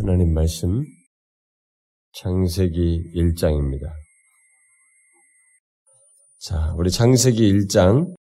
[0.00, 0.84] 하나님 말씀
[2.12, 3.90] 창세기 1장입니다.
[6.38, 8.14] 자, 우리 창세기 1장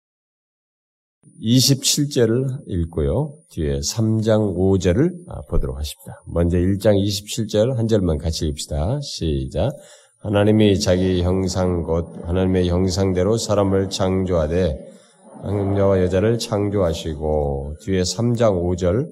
[1.42, 3.36] 27절을 읽고요.
[3.50, 6.22] 뒤에 3장 5절을 보도록 하십니다.
[6.28, 9.00] 먼저 1장 27절 한 절만 같이 읽읍시다.
[9.00, 9.72] 시작.
[10.20, 14.78] 하나님이 자기 형상 곧 하나님의 형상대로 사람을 창조하되
[15.42, 19.08] 남자와 여자를 창조하시고 뒤에 3장 5절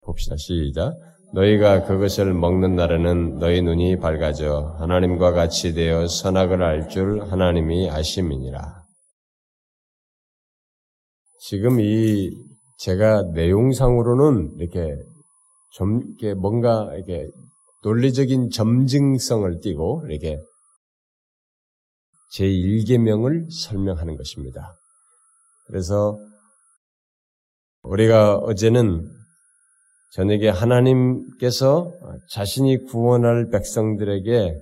[0.00, 0.34] 봅시다.
[0.36, 0.92] 시작.
[1.32, 8.80] 너희가 그것을 먹는 날에는 너희 눈이 밝아져 하나님과 같이 되어 선악을 알 줄 하나님이 아심이니라.
[11.40, 12.30] 지금 이
[12.78, 14.96] 제가 내용상으로는 이렇게
[15.72, 17.28] 좀 이렇게 뭔가 이렇게
[17.84, 20.38] 논리적인 점증성을 띠고 이렇게
[22.32, 24.74] 제 1계명을 설명하는 것입니다.
[25.66, 26.18] 그래서
[27.82, 29.19] 우리가 어제는
[30.10, 31.92] 저녁에 하나님께서
[32.30, 34.54] 자신이 구원할 백성들에게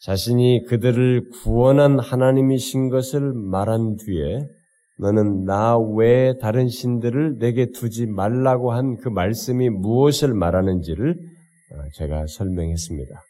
[0.00, 4.46] 자신이 그들을 구원한 하나님이신 것을 말한 뒤에
[4.98, 11.16] 너는 나 외에 다른 신들을 내게 두지 말라고 한 그 말씀이 무엇을 말하는지를
[11.94, 13.22] 제가 설명했습니다.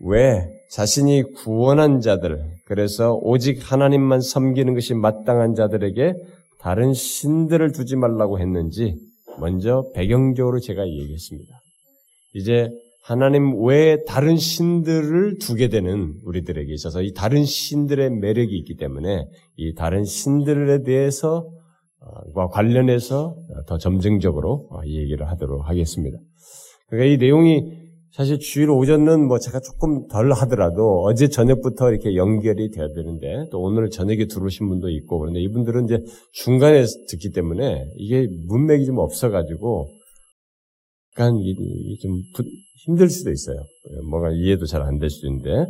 [0.00, 6.14] 왜 자신이 구원한 자들, 그래서 오직 하나님만 섬기는 것이 마땅한 자들에게
[6.60, 8.98] 다른 신들을 두지 말라고 했는지
[9.40, 11.60] 먼저 배경적으로 제가 얘기했습니다.
[12.34, 12.68] 이제
[13.02, 19.74] 하나님 외에 다른 신들을 두게 되는 우리들에게 있어서 이 다른 신들의 매력이 있기 때문에 이
[19.74, 21.48] 다른 신들에 대해서
[22.34, 26.18] 과 관련해서 더 점증적으로 얘기를 하도록 하겠습니다.
[26.88, 27.85] 그러니까 이 내용이
[28.16, 33.60] 사실 주일 오전은 뭐 제가 조금 덜 하더라도 어제 저녁부터 이렇게 연결이 돼야 되는데 또
[33.60, 39.90] 오늘 저녁에 들어오신 분도 있고 그런데 이분들은 이제 중간에 듣기 때문에 이게 문맥이 좀 없어가지고
[41.12, 41.34] 약간
[42.00, 42.22] 좀
[42.86, 43.58] 힘들 수도 있어요.
[44.08, 45.66] 뭐가 이해도 잘 안 될 수도 있는데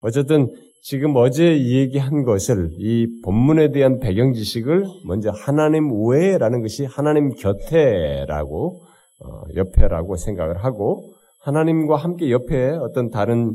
[0.00, 7.30] 어쨌든 지금 어제 얘기한 것을 이 본문에 대한 배경 지식을 먼저 하나님 외라는 것이 하나님
[7.30, 8.80] 곁에라고
[9.20, 11.12] 어, 옆에라고 생각을 하고
[11.46, 13.52] 하나님과 함께 옆에 어떤 다른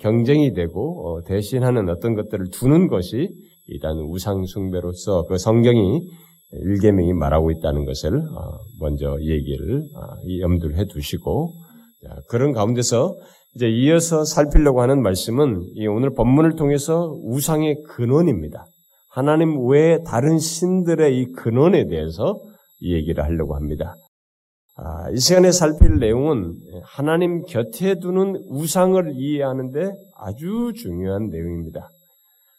[0.00, 3.30] 경쟁이 되고 어, 대신하는 어떤 것들을 두는 것이
[3.68, 6.06] 일단 우상 숭배로서 그 성경이
[6.52, 11.52] 일계명이 말하고 있다는 것을 어, 먼저 얘기를 어, 염두를 해 두시고
[12.28, 13.14] 그런 가운데서
[13.54, 18.66] 이제 이어서 살피려고 하는 말씀은 오늘 본문을 통해서 우상의 근원입니다.
[19.10, 22.38] 하나님 외에 다른 신들의 이 근원에 대해서
[22.82, 23.94] 얘기를 하려고 합니다.
[24.76, 31.88] 아, 이 시간에 살필 내용은 하나님 곁에 두는 우상을 이해하는데 아주 중요한 내용입니다.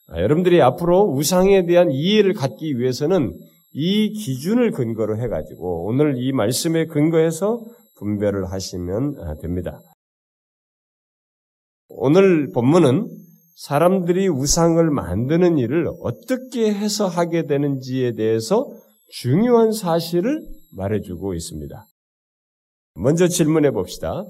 [0.08, 3.38] 아, 여러분들이 앞으로 우상에 대한 이해를 갖기 위해서는
[3.74, 7.60] 이 기준을 근거로 해가지고 오늘 이 말씀에 근거해서
[7.98, 9.82] 분별을 하시면 아, 됩니다.
[11.90, 13.10] 오늘 본문은
[13.58, 18.66] 사람들이 우상을 만드는 일을 어떻게 해서 하게 되는지에 대해서
[19.10, 20.42] 중요한 사실을
[20.78, 21.86] 말해주고 있습니다.
[22.96, 24.24] 먼저 질문해 봅시다.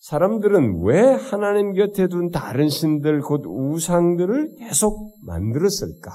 [0.00, 6.12] 사람들은 왜 하나님 곁에 둔 다른 신들, 곧 우상들을 계속 만들었을까?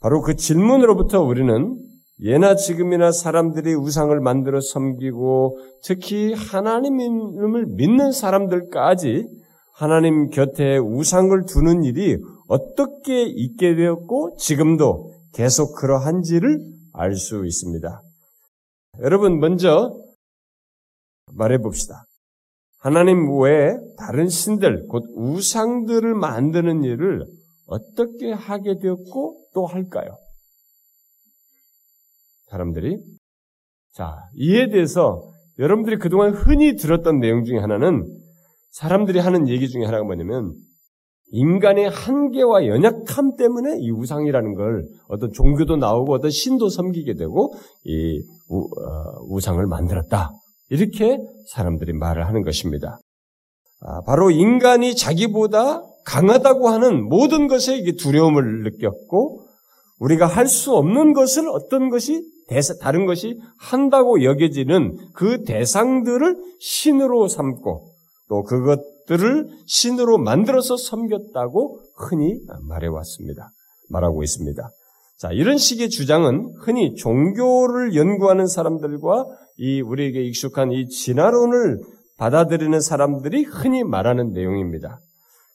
[0.00, 1.78] 바로 그 질문으로부터 우리는
[2.20, 9.26] 예나 지금이나 사람들이 우상을 만들어 섬기고 특히 하나님을 믿는 사람들까지
[9.74, 16.58] 하나님 곁에 우상을 두는 일이 어떻게 있게 되었고 지금도 계속 그러한지를
[16.92, 18.02] 알 수 있습니다.
[19.00, 19.96] 여러분 먼저
[21.32, 22.04] 말해 봅시다.
[22.78, 27.24] 하나님 외에 다른 신들, 곧 우상들을 만드는 일을
[27.66, 30.18] 어떻게 하게 되었고 또 할까요?
[32.50, 32.98] 사람들이
[33.92, 35.22] 자 이에 대해서
[35.58, 38.04] 여러분들이 그동안 흔히 들었던 내용 중에 하나는
[38.72, 40.54] 사람들이 하는 얘기 중에 하나가 뭐냐면
[41.32, 47.54] 인간의 한계와 연약함 때문에 이 우상이라는 걸 어떤 종교도 나오고 어떤 신도 섬기게 되고
[47.84, 48.68] 이 우,
[49.34, 50.30] 어, 상을 만들었다.
[50.68, 51.18] 이렇게
[51.48, 52.98] 사람들이 말을 하는 것입니다.
[53.80, 59.46] 아, 바로 인간이 자기보다 강하다고 하는 모든 것에 두려움을 느꼈고
[60.00, 67.28] 우리가 할 수 없는 것을 어떤 것이 대사, 다른 것이 한다고 여겨지는 그 대상들을 신으로
[67.28, 67.94] 삼고
[68.28, 73.50] 또 그것 들을 신으로 만들어서 섬겼다고 흔히 말해왔습니다.
[73.90, 74.70] 말하고 있습니다.
[75.18, 79.26] 자, 이런 식의 주장은 흔히 종교를 연구하는 사람들과
[79.56, 81.80] 이 우리에게 익숙한 이 진화론을
[82.16, 84.98] 받아들이는 사람들이 흔히 말하는 내용입니다.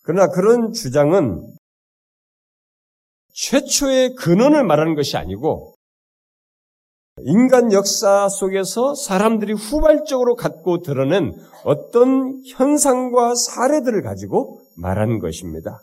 [0.03, 1.45] 그러나 그런 주장은
[3.33, 5.75] 최초의 근원을 말하는 것이 아니고
[7.27, 11.33] 인간 역사 속에서 사람들이 후발적으로 갖고 드러낸
[11.65, 15.81] 어떤 현상과 사례들을 가지고 말하는 것입니다.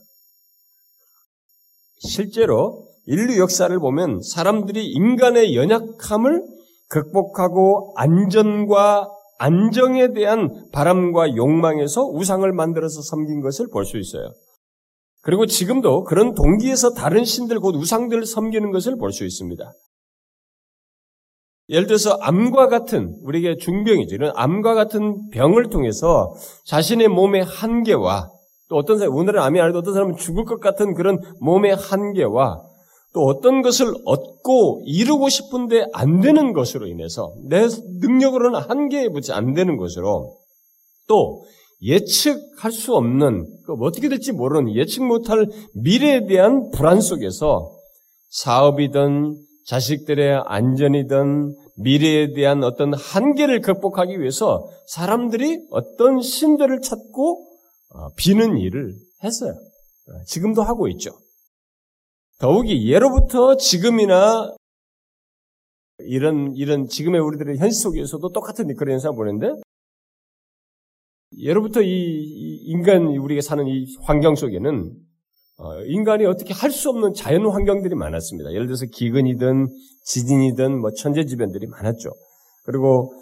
[1.98, 6.46] 실제로 인류 역사를 보면 사람들이 인간의 연약함을
[6.88, 14.32] 극복하고 안전과 안정에 대한 바람과 욕망에서 우상을 만들어서 섬긴 것을 볼 수 있어요.
[15.20, 19.70] 그리고 지금도 그런 동기에서 다른 신들 곧 우상들을 섬기는 것을 볼 수 있습니다.
[21.68, 24.14] 예를 들어서 암과 같은 우리에게 중병이죠.
[24.14, 26.34] 이런 암과 같은 병을 통해서
[26.66, 28.30] 자신의 몸의 한계와
[28.68, 32.62] 또 어떤 사람 오늘은 암이 아니도 어떤 사람은 죽을 것 같은 그런 몸의 한계와
[33.14, 37.66] 또 어떤 것을 얻고 이루고 싶은데 안 되는 것으로 인해서 내
[38.00, 40.36] 능력으로는 한계에 붙지 안 되는 것으로
[41.06, 41.44] 또
[41.80, 47.70] 예측할 수 없는 그 어떻게 될지 모르는 예측 못할 미래에 대한 불안 속에서
[48.30, 57.46] 사업이든 자식들의 안전이든 미래에 대한 어떤 한계를 극복하기 위해서 사람들이 어떤 신들을 찾고
[57.94, 59.52] 어, 비는 일을 했어요.
[59.52, 61.10] 어, 지금도 하고 있죠.
[62.38, 64.54] 더욱이 예로부터 지금이나
[65.98, 69.52] 이런 이런 지금의 우리들의 현실 속에서도 똑같은 그런 현상을 보는데
[71.38, 75.13] 예로부터 이 인간 우리가 사는 이 환경 속에는 어,
[75.86, 78.52] 인간이 어떻게 할 수 없는 자연 환경들이 많았습니다.
[78.52, 79.68] 예를 들어서 기근이든
[80.04, 82.10] 지진이든 뭐 천재지변들이 많았죠.
[82.64, 83.12] 그리고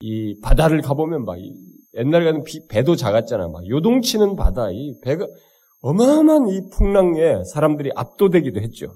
[0.00, 1.36] 이 바다를 가보면 막
[1.96, 3.48] 옛날 같은 배도 작았잖아.
[3.48, 5.26] 막 요동치는 바다, 이 배가
[5.80, 8.92] 어마어마한 이 풍랑에 사람들이 압도되기도 했죠.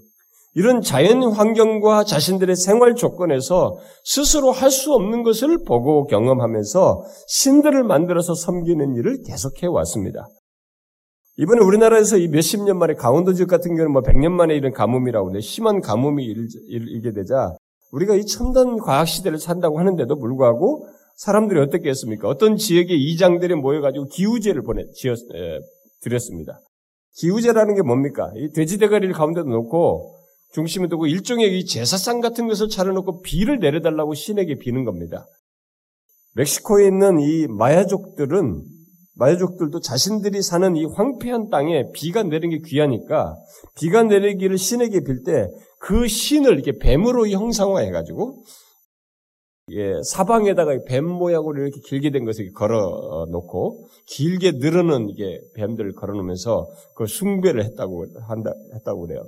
[0.54, 8.34] 이런 자연 환경과 자신들의 생활 조건에서 스스로 할 수 없는 것을 보고 경험하면서 신들을 만들어서
[8.34, 10.26] 섬기는 일을 계속해 왔습니다.
[11.42, 15.26] 이번에 우리나라에서 이 몇십 년 만에 강원도 지역 같은 경우는 뭐 100년 만에 이런 가뭄이라고
[15.26, 17.56] 하는데 심한 가뭄이 일게 되자
[17.90, 20.86] 우리가 이 첨단 과학 시대를 산다고 하는데도 불구하고
[21.16, 22.28] 사람들이 어떻게 했습니까?
[22.28, 25.58] 어떤 지역의 이장들이 모여가지고 기우제를 보내, 지었, 에,
[26.00, 26.60] 드렸습니다.
[27.16, 28.30] 기우제라는 게 뭡니까?
[28.36, 30.14] 이 돼지 대가리를 가운데도 놓고
[30.52, 35.26] 중심에 두고 일종의 이 제사상 같은 것을 차려놓고 비를 내려달라고 신에게 비는 겁니다.
[36.34, 38.62] 멕시코에 있는 이 마야족들은
[39.14, 43.36] 마야족들도 자신들이 사는 이 황폐한 땅에 비가 내리는 게 귀하니까
[43.76, 45.48] 비가 내리기를 신에게 빌 때
[45.82, 48.44] 그 신을 이렇게 뱀으로 형상화해가지고
[49.72, 56.14] 예, 사방에다가 뱀 모양으로 이렇게 길게 된 것을 걸어 놓고 길게 늘어는 이게 뱀들을 걸어
[56.14, 59.24] 놓으면서 그 숭배를 했다고 한다 했다고 그래요.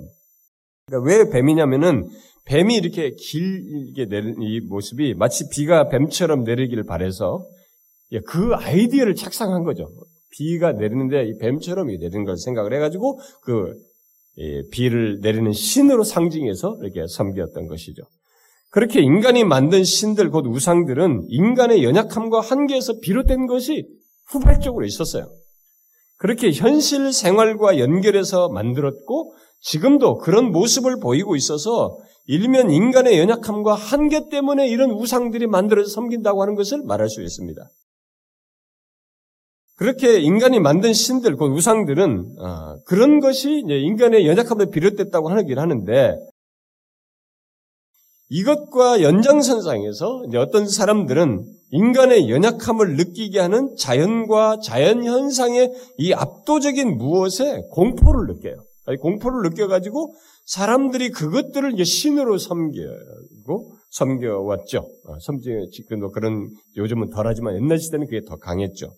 [0.87, 2.07] 그러니까 왜 뱀이냐면은
[2.45, 7.54] 뱀이 이렇게 길게 내리는 이 모습이 마치 비가 뱀처럼 내리기를 바래서 예,
[8.25, 9.89] 그 아이디어를 착상한 거죠.
[10.31, 13.73] 비가 내리는데 이 뱀처럼 내리는 걸 생각을 해가지고 그
[14.71, 18.03] 비를 내리는 신으로 상징해서 이렇게 섬겼던 것이죠.
[18.71, 23.87] 그렇게 인간이 만든 신들, 곧 우상들은 인간의 연약함과 한계에서 비롯된 것이
[24.27, 25.31] 후발적으로 있었어요.
[26.17, 34.67] 그렇게 현실 생활과 연결해서 만들었고, 지금도 그런 모습을 보이고 있어서 일면 인간의 연약함과 한계 때문에
[34.67, 37.61] 이런 우상들이 만들어져 섬긴다고 하는 것을 말할 수 있습니다.
[39.75, 46.15] 그렇게 인간이 만든 신들, 곧 우상들은 어, 그런 것이 인간의 연약함을 비롯됐다고 하긴 하는데
[48.29, 58.33] 이것과 연장선상에서 어떤 사람들은 인간의 연약함을 느끼게 하는 자연과 자연 현상의 이 압도적인 무엇에 공포를
[58.33, 58.55] 느껴요.
[59.01, 64.79] 공포를 느껴가지고 사람들이 그것들을 신으로 섬기고 섬겨왔죠.
[64.79, 68.91] 어, 섬지 지금도 그런 요즘은 덜하지만 옛날 시대는 그게 더 강했죠.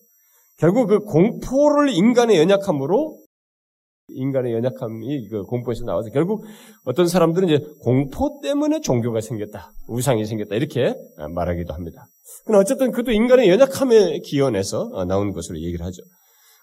[0.57, 3.19] 결국 그 공포를 인간의 연약함으로
[4.09, 6.43] 인간의 연약함이 그 공포에서 나와서 결국
[6.85, 10.95] 어떤 사람들은 이제 공포 때문에 종교가 생겼다, 우상이 생겼다 이렇게
[11.35, 12.07] 말하기도 합니다.
[12.45, 16.01] 그러나 어쨌든 그것도 인간의 연약함에 기원해서 나오는 것으로 얘기를 하죠.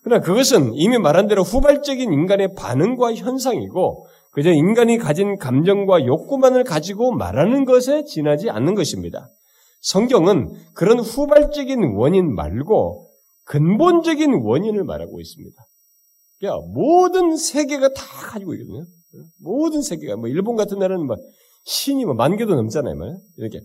[0.02, 7.12] 그러나 그것은 이미 말한 대로 후발적인 인간의 반응과 현상이고 그저 인간이 가진 감정과 욕구만을 가지고
[7.12, 9.28] 말하는 것에 지나지 않는 것입니다.
[9.82, 13.10] 성경은 그런 후발적인 원인 말고
[13.44, 15.56] 근본적인 원인을 말하고 있습니다.
[16.44, 18.84] 야, 모든 세계가 다 가지고 있거든요.
[19.40, 21.18] 모든 세계가, 뭐, 일본 같은 나라는 막,
[21.64, 23.60] 신이 뭐, 만 개도 넘잖아요, 말 이렇게.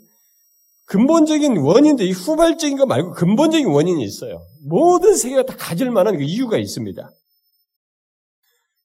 [0.85, 4.41] 근본적인 원인도 이 후발적인 거 말고 근본적인 원인이 있어요.
[4.67, 7.11] 모든 세계가 다 가질 만한 그 이유가 있습니다.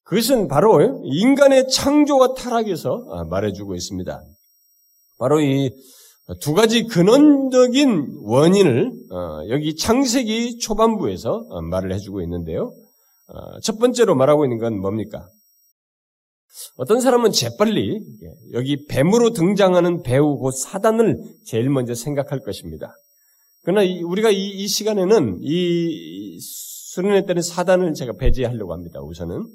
[0.03, 4.23] 그것은 바로 인간의 창조와 타락에서 아, 말해주고 있습니다.
[5.17, 5.71] 바로 이
[6.41, 12.73] 두 가지 근원적인 원인을 어, 여기 창세기 초반부에서 어, 말을 해주고 있는데요.
[13.27, 15.27] 어, 첫 번째로 말하고 있는 건 뭡니까?
[16.77, 17.99] 어떤 사람은 재빨리
[18.53, 22.95] 여기 뱀으로 등장하는 배우 곧 사단을 제일 먼저 생각할 것입니다.
[23.63, 28.99] 그러나 우리가 이, 이 시간에는 이 수련회 때는 사단을 제가 배제하려고 합니다.
[29.01, 29.45] 우선은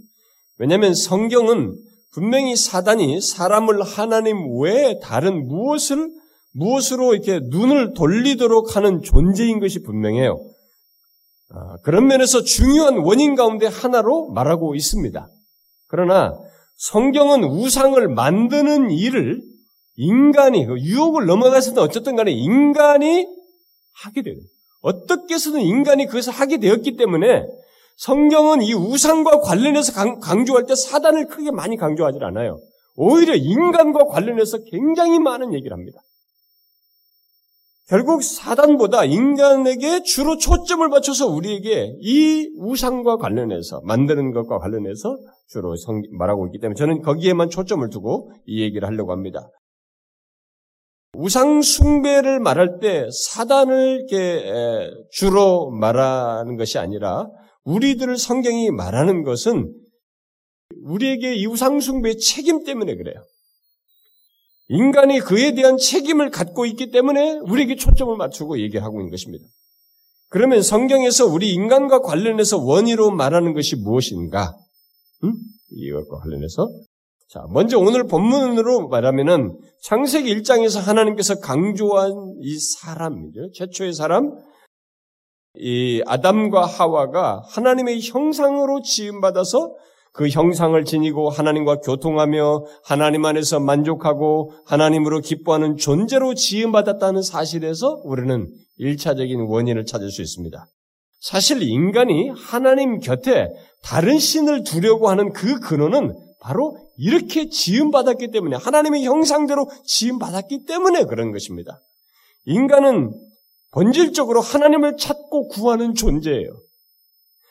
[0.59, 1.77] 왜냐하면 성경은
[2.13, 6.20] 분명히 사단이 사람을 하나님 외에 다른 무엇을
[6.53, 10.39] 무엇으로 이렇게 눈을 돌리도록 하는 존재인 것이 분명해요.
[11.53, 15.29] 아, 그런 면에서 중요한 원인 가운데 하나로 말하고 있습니다.
[15.89, 16.35] 그러나
[16.77, 19.43] 성경은 우상을 만드는 일을
[19.97, 23.27] 인간이 그 유혹을 넘어가서는 어쨌든 간에 인간이
[24.03, 24.37] 하게 돼요.
[24.81, 27.45] 어떻게 해서든 인간이 그것을 하게 되었기 때문에
[27.97, 32.59] 성경은 이 우상과 관련해서 강조할 때 사단을 크게 많이 강조하지 않아요.
[32.97, 36.01] 오히려 인간과 관련해서 굉장히 많은 얘기를 합니다.
[37.91, 45.19] 결국 사단보다 인간에게 주로 초점을 맞춰서 우리에게 이 우상과 관련해서 만드는 것과 관련해서
[45.49, 45.75] 주로
[46.17, 49.51] 말하고 있기 때문에 저는 거기에만 초점을 두고 이 얘기를 하려고 합니다.
[51.15, 54.07] 우상 숭배를 말할 때 사단을
[55.11, 57.27] 주로 말하는 것이 아니라
[57.65, 59.75] 우리들을 성경이 말하는 것은
[60.85, 63.17] 우리에게 이 우상 숭배의 책임 때문에 그래요.
[64.73, 69.45] 인간이 그에 대한 책임을 갖고 있기 때문에 우리에게 초점을 맞추고 얘기하고 있는 것입니다.
[70.29, 74.55] 그러면 성경에서 우리 인간과 관련해서 원의로 말하는 것이 무엇인가?
[75.25, 75.33] 음?
[75.71, 76.69] 이것과 관련해서
[77.29, 83.51] 자, 먼저 오늘 본문으로 말하면은 창세기 1장에서 하나님께서 강조한 이 사람이죠.
[83.55, 84.31] 최초의 사람,
[85.55, 89.75] 이 아담과 하와가 하나님의 형상으로 지음 받아서
[90.13, 99.47] 그 형상을 지니고 하나님과 교통하며 하나님 안에서 만족하고 하나님으로 기뻐하는 존재로 지음받았다는 사실에서 우리는 일차적인
[99.49, 100.67] 원인을 찾을 수 있습니다.
[101.21, 103.49] 사실 인간이 하나님 곁에
[103.83, 111.31] 다른 신을 두려고 하는 그 근원은 바로 이렇게 지음받았기 때문에 하나님의 형상대로 지음받았기 때문에 그런
[111.33, 111.81] 것입니다.
[112.47, 113.13] 인간은
[113.73, 116.51] 본질적으로 하나님을 찾고 구하는 존재예요.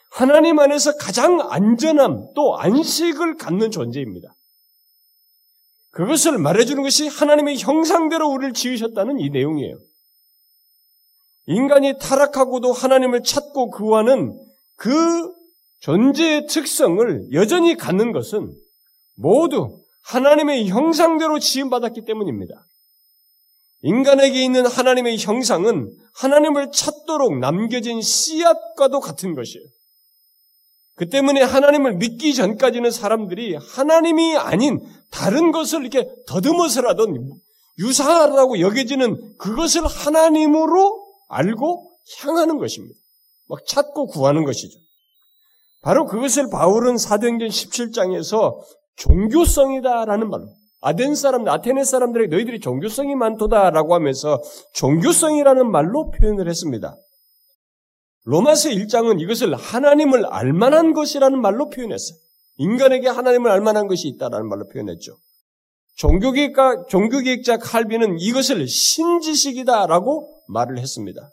[0.10, 4.34] 하나님 안에서 가장 안전함 또 안식을 갖는 존재입니다.
[5.92, 9.78] 그것을 말해주는 것이 하나님의 형상대로 우리를 지으셨다는 이 내용이에요.
[11.48, 14.39] 인간이 타락하고도 하나님을 찾고 구하는
[14.75, 15.34] 그
[15.80, 18.54] 존재의 특성을 여전히 갖는 것은
[19.16, 22.66] 모두 하나님의 형상대로 지음받았기 때문입니다.
[23.82, 29.66] 인간에게 있는 하나님의 형상은 하나님을 찾도록 남겨진 씨앗과도 같은 것이에요.
[31.00, 37.08] 그 때문에 하나님을 믿기 전까지는 사람들이 하나님이 아닌 다른 것을 이렇게 더듬어서라도
[37.79, 41.89] 유사하다고 여겨지는 그것을 하나님으로 알고
[42.20, 43.00] 향하는 것입니다.
[43.48, 44.77] 막 찾고 구하는 것이죠.
[45.82, 48.58] 바로 그것을 바울은 사도행전 17장에서
[48.98, 50.50] 종교성이다라는 말로
[50.82, 54.41] 아덴 사람들, 아테네 사람들에게 너희들이 종교성이 많도다라고 하면서
[54.74, 56.94] 종교성이라는 말로 표현을 했습니다.
[58.23, 62.17] 로마서 1장은 이것을 하나님을 알만한 것이라는 말로 표현했어요.
[62.57, 65.17] 인간에게 하나님을 알만한 것이 있다라는 말로 표현했죠.
[65.95, 71.31] 종교계획가, 종교계획자 칼비는 이것을 신지식이다라고 말을 했습니다.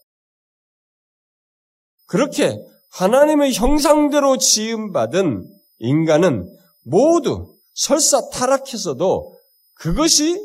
[2.07, 2.57] 그렇게
[2.91, 9.37] 하나님의 형상대로 지음받은 인간은 모두 설사 타락해서도
[9.75, 10.41] 그것이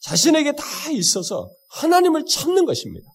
[0.00, 3.08] 자신에게 다 있어서 하나님을 찾는 것입니다.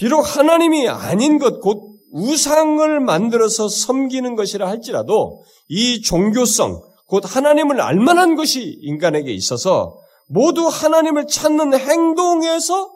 [0.00, 8.34] 비록 하나님이 아닌 것, 곧 우상을 만들어서 섬기는 것이라 할지라도 이 종교성, 곧 하나님을 알만한
[8.34, 9.94] 것이 인간에게 있어서
[10.26, 12.90] 모두 하나님을 찾는 행동에서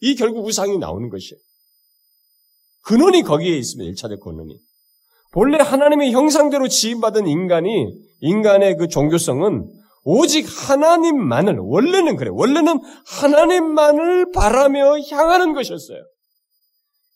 [0.00, 1.38] 이 결국 우상이 나오는 것이에요.
[2.82, 3.92] 근원이 거기에 있습니다.
[3.92, 4.58] 1차적 근원이.
[5.30, 12.28] 본래 하나님의 형상대로 지음받은 인간이 인간의 그 종교성은 오직 하나님만을 원래는 그래.
[12.32, 16.00] 원래는 하나님만을 바라며 향하는 것이었어요.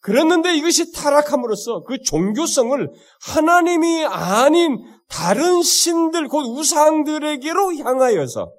[0.05, 2.91] 그랬는데 이것이 타락함으로써 그 종교성을
[3.27, 4.77] 하나님이 아닌
[5.09, 8.53] 다른 신들 곧 우상들에게로 향하여서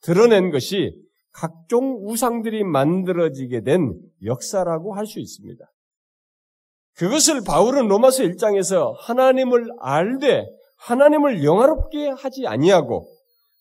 [0.00, 0.92] 드러낸 것이
[1.32, 5.64] 각종 우상들이 만들어지게 된 역사라고 할 수 있습니다.
[6.96, 10.46] 그것을 바울은 로마서 1장에서 하나님을 알되
[10.78, 13.06] 하나님을 영화롭게 하지 아니하고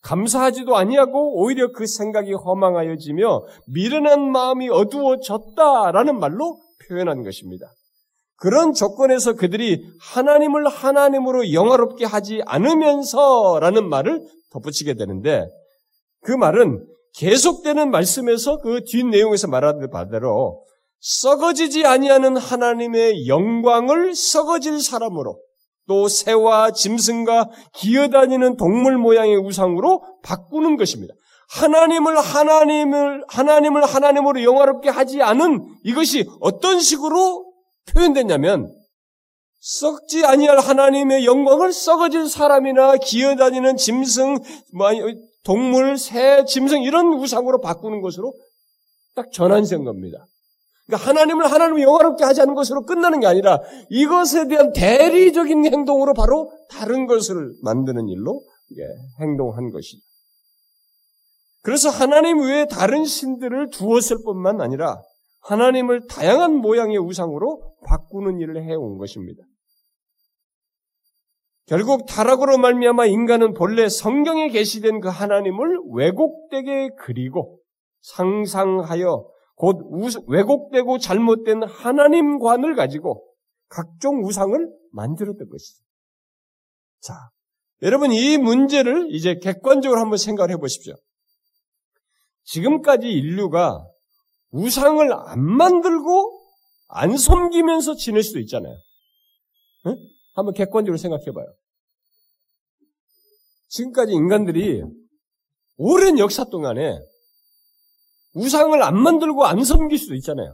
[0.02, 7.68] 감사하지도 아니하고 오히려 그 생각이 허망하여지며 미련한 마음이 어두워졌다라는 말로 표현한 것입니다.
[8.38, 14.22] 그런 조건에서 그들이 하나님을 하나님으로 영화롭게 하지 않으면서라는 말을
[14.52, 15.46] 덧붙이게 되는데
[16.22, 16.86] 그 말은
[17.18, 20.64] 계속되는 말씀에서 그 뒷 내용에서 말하는 바대로
[21.02, 25.40] 썩어지지 아니하는 하나님의 영광을 썩어질 사람으로
[25.88, 31.14] 또 새와 짐승과 기어다니는 동물 모양의 우상으로 바꾸는 것입니다.
[31.52, 37.52] 하나님을 하나님을 하나님을 하나님으로 영화롭게 하지 않은 이것이 어떤 식으로
[37.92, 38.74] 표현됐냐면
[39.60, 44.40] 썩지 아니할 하나님의 영광을 썩어질 사람이나 기어다니는 짐승,
[44.74, 44.90] 뭐
[45.44, 48.34] 동물, 새, 짐승 이런 우상으로 바꾸는 것으로
[49.14, 50.26] 딱 전환된 겁니다.
[50.88, 56.52] 그러니까 하나님을 하나님을 영화롭게 하지 않는 것으로 끝나는 게 아니라 이것에 대한 대리적인 행동으로 바로
[56.70, 58.42] 다른 것을 만드는 일로
[59.20, 60.11] 행동한 것이죠.
[61.62, 65.02] 그래서 하나님 외에 다른 신들을 두었을 뿐만 아니라
[65.44, 69.44] 하나님을 다양한 모양의 우상으로 바꾸는 일을 해온 것입니다.
[71.68, 77.60] 결국 타락으로 말미암아 인간은 본래 성경에 계시된 그 하나님을 왜곡되게 그리고
[78.02, 79.26] 상상하여
[79.56, 79.78] 곧
[80.28, 83.24] 왜곡되고 잘못된 하나님관을 가지고
[83.70, 85.84] 각종 우상을 만들었던 것이죠.
[87.00, 87.14] 자,
[87.84, 90.96] 여러분 이 문제를 이제 객관적으로 한번 생각을 해보십시오.
[92.44, 93.86] 지금까지 인류가
[94.52, 96.42] 우상을 안 만들고
[96.88, 98.76] 안 섬기면서 지낼 수도 있잖아요.
[99.88, 99.96] 응?
[100.34, 101.46] 한번 객관적으로 생각해봐요.
[103.70, 104.84] 지금까지 인간들이
[105.78, 107.00] 오랜 역사 동안에
[108.34, 110.54] 우상을 안 만들고 안 섬길 수도 있잖아요.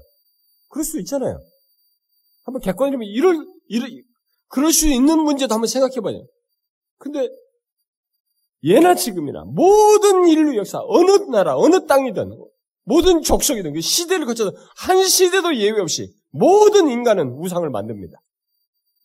[0.70, 1.40] 그럴 수도 있잖아요.
[2.44, 3.90] 한번 객관적으로 이럴, 이럴,
[4.48, 6.26] 그럴 수 있는 문제도 한번 생각해봐요.
[6.98, 7.30] 근데
[8.64, 12.32] 예나 지금이나 모든 인류 역사, 어느 나라, 어느 땅이든,
[12.84, 18.18] 모든 족속이든, 그 시대를 거쳐서 한 시대도 예외 없이 모든 인간은 우상을 만듭니다.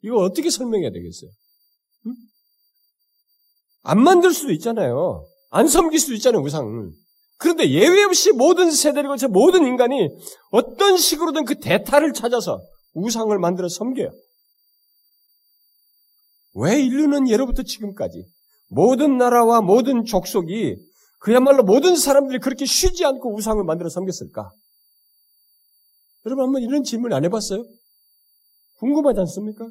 [0.02, 1.30] 이거 어떻게 설명해야 되겠어요?
[2.06, 2.12] 응?
[3.82, 5.26] 안 만들 수도 있잖아요.
[5.50, 6.90] 안 섬길 수도 있잖아요, 우상을.
[7.38, 10.08] 그런데 예외 없이 모든 세대를 거쳐 모든 인간이
[10.50, 12.60] 어떤 식으로든 그 대타를 찾아서
[12.94, 14.10] 우상을 만들어 섬겨요.
[16.54, 18.24] 왜 인류는 예로부터 지금까지
[18.72, 20.76] 모든 나라와 모든 족속이
[21.18, 24.50] 그야말로 모든 사람들이 그렇게 쉬지 않고 우상을 만들어 섬겼을까?
[26.24, 27.64] 여러분 한번 이런 질문 안 해봤어요?
[28.76, 29.68] 궁금하지 않습니까?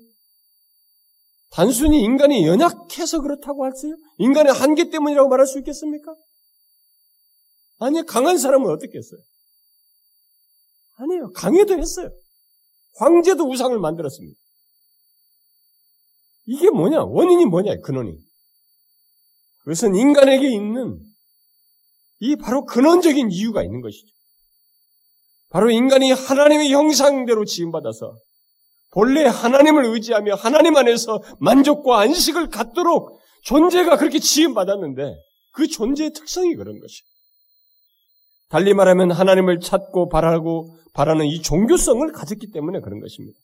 [1.49, 3.95] 단순히 인간이 연약해서 그렇다고 할 수요?
[4.19, 6.15] 인간의 한계 때문이라고 말할 수 있겠습니까?
[7.79, 9.19] 아니, 강한 사람은 어떻게 했어요?
[10.97, 11.31] 아니에요.
[11.31, 12.09] 강해도 했어요.
[12.97, 14.39] 황제도 우상을 만들었습니다.
[16.45, 17.03] 이게 뭐냐?
[17.03, 17.77] 원인이 뭐냐?
[17.83, 18.30] 근원이.
[19.63, 21.00] 그것은 인간에게 있는
[22.19, 24.08] 이 바로 근원적인 이유가 있는 것이죠.
[25.50, 28.15] 바로 인간이 하나님의 형상대로 지음받아서
[28.91, 35.15] 본래 하나님을 의지하며 하나님 안에서 만족과 안식을 갖도록 존재가 그렇게 지음받았는데
[35.54, 37.06] 그 존재의 특성이 그런 것이죠.
[38.50, 43.38] 달리 말하면 하나님을 찾고 바라고 바라는 이 종교성을 가졌기 때문에 그런 것입니다.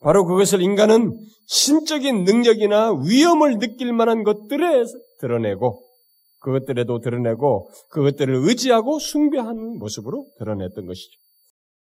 [0.00, 4.82] 바로 그것을 인간은 신적인 능력이나 위험을 느낄 만한 것들에
[5.24, 5.82] 드러내고
[6.40, 11.18] 그것들에도 드러내고 그것들을 의지하고 숭배하는 모습으로 드러냈던 것이죠.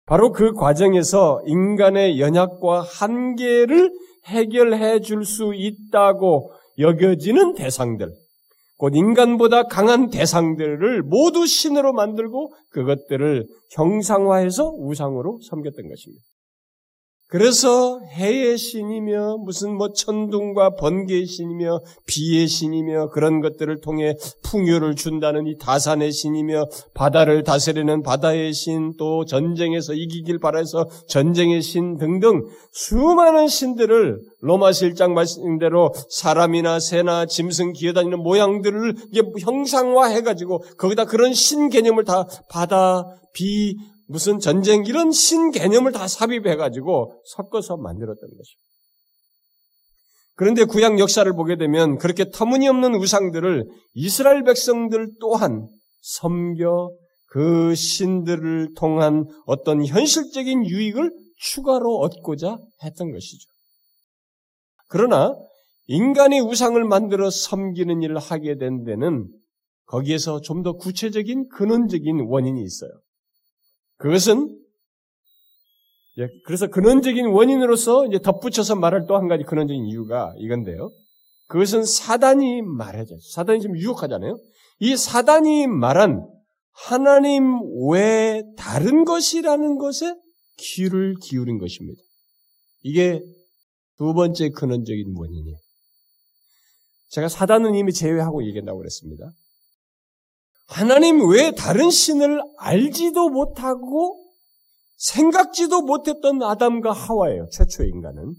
[0.06, 3.91] 바로 그 과정에서 인간의 연약과 한계를
[4.26, 8.12] 해결해 줄 수 있다고 여겨지는 대상들,
[8.78, 16.24] 곧 인간보다 강한 대상들을 모두 신으로 만들고 그것들을 형상화해서 우상으로 섬겼던 것입니다.
[17.34, 25.48] 그래서 해의 신이며 무슨 뭐 천둥과 번개의 신이며 비의 신이며 그런 것들을 통해 풍요를 준다는
[25.48, 33.48] 이 다산의 신이며 바다를 다스리는 바다의 신 또 전쟁에서 이기길 바라서 전쟁의 신 등등 수많은
[33.48, 38.96] 신들을 로마 실장 말씀대로 사람이나 새나 짐승 기어다니는 모양들을
[39.39, 47.22] 형상화해가지고 거기다 그런 신 개념을 다 바다, 비, 무슨 전쟁 이런 신 개념을 다 삽입해가지고
[47.26, 48.63] 섞어서 만들었던 것입니다.
[50.36, 55.70] 그런데 구약 역사를 보게 되면 그렇게 터무니없는 우상들을 이스라엘 백성들 또한
[56.02, 56.92] 섬겨
[57.28, 63.50] 그 신들을 통한 어떤 현실적인 유익을 추가로 얻고자 했던 것이죠.
[64.88, 65.34] 그러나
[65.88, 69.28] 인간이 우상을 만들어 섬기는 일을 하게 된 데는
[69.86, 72.92] 거기에서 좀 더 구체적인 근원적인 원인이 있어요.
[74.04, 74.60] 그것은
[76.44, 80.92] 그래서 근원적인 원인으로서 이제 덧붙여서 말할 또 한 가지 근원적인 이유가 이건데요.
[81.48, 83.16] 그것은 사단이 말하죠.
[83.34, 84.38] 사단이 지금 유혹하잖아요.
[84.80, 86.28] 이 사단이 말한
[86.74, 90.13] 하나님 외 다른 것이라는 것에
[90.58, 92.02] 귀를 기울인 것입니다.
[92.82, 93.22] 이게
[93.98, 95.58] 두 번째 근원적인 원인이에요.
[97.08, 99.32] 제가 사단은 이미 제외하고 얘기한다고 그랬습니다.
[100.74, 104.26] 하나님 외에 다른 신을 알지도 못하고
[104.98, 107.48] 생각지도 못했던 아담과 하와예요.
[107.52, 108.34] 최초의 인간은.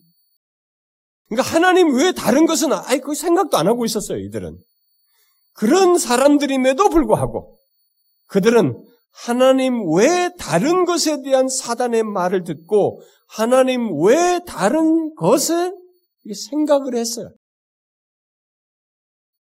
[1.28, 4.58] 그러니까 하나님 왜 다른 것은 아예 그 생각도 안 하고 있었어요, 이들은.
[5.52, 7.56] 그런 사람들임에도 불구하고
[8.26, 15.72] 그들은 하나님 왜 다른 것에 대한 사단의 말을 듣고 하나님 왜 다른 것에
[16.50, 17.30] 생각을 했어요.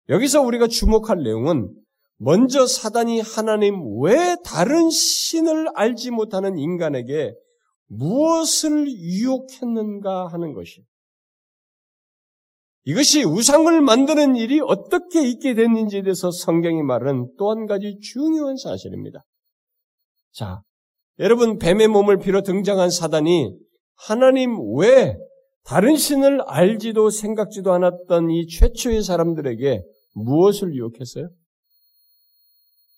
[0.09, 1.73] 여기서 우리가 주목할 내용은
[2.23, 7.33] 먼저 사단이 하나님 왜 다른 신을 알지 못하는 인간에게
[7.87, 10.83] 무엇을 유혹했는가 하는 것이.
[12.85, 19.23] 이것이 우상을 만드는 일이 어떻게 있게 됐는지에 대해서 성경이 말하는 또 한 가지 중요한 사실입니다.
[20.31, 20.61] 자,
[21.19, 23.53] 여러분 뱀의 몸을 빌어 등장한 사단이
[23.95, 25.15] 하나님 왜
[25.63, 29.81] 다른 신을 알지도 생각지도 않았던 이 최초의 사람들에게
[30.15, 31.29] 무엇을 유혹했어요?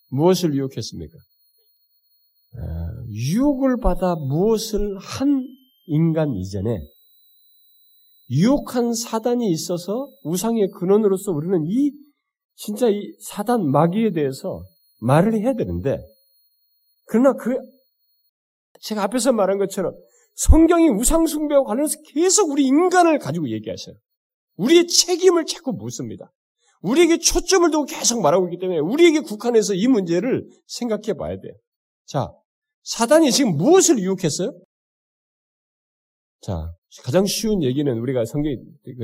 [0.10, 1.18] 무엇을 유혹했습니까?
[2.58, 5.46] 아, 유혹을 받아 무엇을 한
[5.88, 6.80] 인간 이전에
[8.30, 11.92] 유혹한 사단이 있어서 우상의 근원으로서 우리는 이
[12.56, 14.64] 진짜 이 사단 마귀에 대해서
[15.02, 16.00] 말을 해야 되는데
[17.06, 17.56] 그러나 그
[18.82, 19.94] 제가 앞에서 말한 것처럼
[20.36, 23.96] 성경이 우상 숭배와 관련해서 계속 우리 인간을 가지고 얘기하셔요.
[24.58, 26.32] 우리의 책임을 자꾸 묻습니다.
[26.86, 31.54] 우리에게 초점을 두고 계속 말하고 있기 때문에 우리에게 국한해서 이 문제를 생각해 봐야 돼요.
[32.06, 32.32] 자,
[32.84, 34.52] 사단이 지금 무엇을 유혹했어요?
[36.42, 38.56] 자, 가장 쉬운 얘기는 우리가 성경에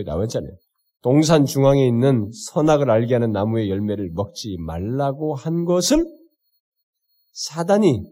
[0.05, 0.51] 나왔잖아요.
[1.01, 6.05] 동산 중앙에 있는 선악을 알게 하는 나무의 열매를 먹지 말라고 한 것을
[7.33, 8.03] 사단이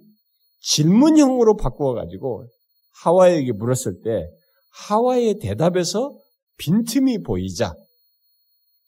[0.62, 2.48] 질문형으로 바꾸어가지고
[3.04, 4.28] 하와에게 물었을 때
[4.88, 6.18] 하와의 대답에서
[6.58, 7.76] 빈틈이 보이자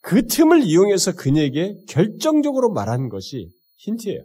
[0.01, 4.21] 그 틈을 이용해서 그녀에게 결정적으로 말한 것이 힌트예요.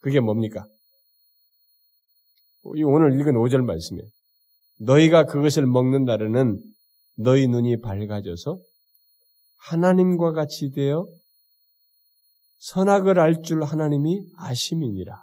[0.00, 0.66] 그게 뭡니까?
[2.62, 4.06] 오늘 읽은 5절 말씀이에요.
[4.80, 6.60] 너희가 그것을 먹는 날에는
[7.16, 8.60] 너희 눈이 밝아져서
[9.58, 11.06] 하나님과 같이 되어
[12.58, 15.14] 선악을 알 줄 하나님이 아심이니라.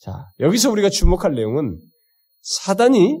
[0.00, 1.78] 자, 여기서 우리가 주목할 내용은
[2.42, 3.18] 사단이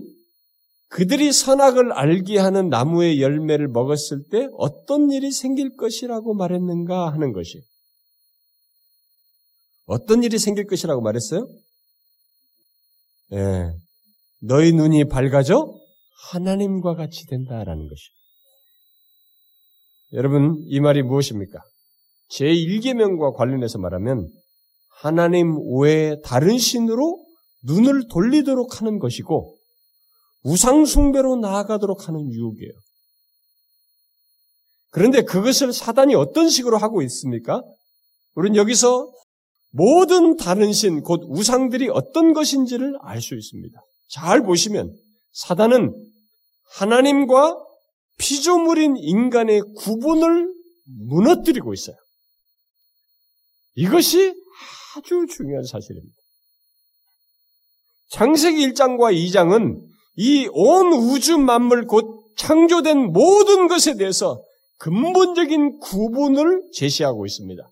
[0.90, 7.62] 그들이 선악을 알게 하는 나무의 열매를 먹었을 때 어떤 일이 생길 것이라고 말했는가 하는 것이.
[9.86, 11.46] 어떤 일이 생길 것이라고 말했어요?
[13.34, 13.70] 예.
[14.42, 15.72] 너희 눈이 밝아져
[16.32, 18.02] 하나님과 같이 된다라는 것이.
[20.12, 21.60] 여러분, 이 말이 무엇입니까?
[22.32, 24.28] 제1계명과 관련해서 말하면
[25.00, 27.24] 하나님 외에 다른 신으로
[27.62, 29.59] 눈을 돌리도록 하는 것이고
[30.42, 32.72] 우상숭배로 나아가도록 하는 유혹이에요.
[34.90, 37.62] 그런데 그것을 사단이 어떤 식으로 하고 있습니까?
[38.34, 39.12] 우리는 여기서
[39.70, 43.80] 모든 다른 신, 곧 우상들이 어떤 것인지를 알 수 있습니다.
[44.08, 44.96] 잘 보시면
[45.32, 45.94] 사단은
[46.72, 47.56] 하나님과
[48.18, 50.52] 피조물인 인간의 구분을
[51.06, 51.96] 무너뜨리고 있어요.
[53.76, 54.34] 이것이
[54.96, 56.14] 아주 중요한 사실입니다.
[58.10, 64.42] 창세기 1장과 2장은 이 온 우주 만물 곧 창조된 모든 것에 대해서
[64.78, 67.62] 근본적인 구분을 제시하고 있습니다.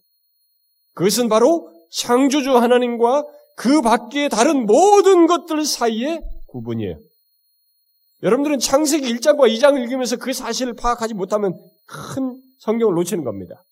[0.94, 3.24] 그것은 바로 창조주 하나님과
[3.56, 6.98] 그 밖에 다른 모든 것들 사이의 구분이에요.
[8.22, 11.54] 여러분들은 창세기 1장과 2장을 읽으면서 그 사실을 파악하지 못하면
[11.86, 13.62] 큰 성경을 놓치는 겁니다.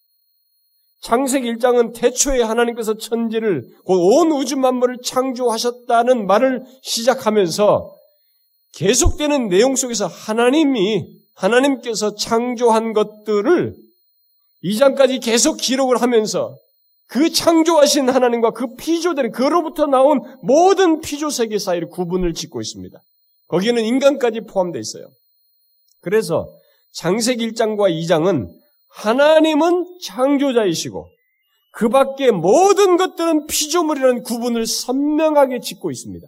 [1.03, 7.96] 창세기 1장은 태초에 하나님께서 천지를 곧 온 우주 만물을 창조하셨다는 말을 시작하면서
[8.77, 13.75] 계속되는 내용 속에서 하나님이 하나님께서 창조한 것들을
[14.65, 16.57] 2장까지 계속 기록을 하면서
[17.09, 22.99] 그 창조하신 하나님과 그 피조된 그로부터 나온 모든 피조 세계 사이를 구분을 짓고 있습니다.
[23.49, 25.07] 거기에는 인간까지 포함되어 있어요.
[26.03, 26.47] 그래서
[26.95, 28.49] 창세기 1장과 2장은
[28.91, 31.09] 하나님은 창조자이시고
[31.73, 36.27] 그 밖에 모든 것들은 피조물이라는 구분을 선명하게 짓고 있습니다.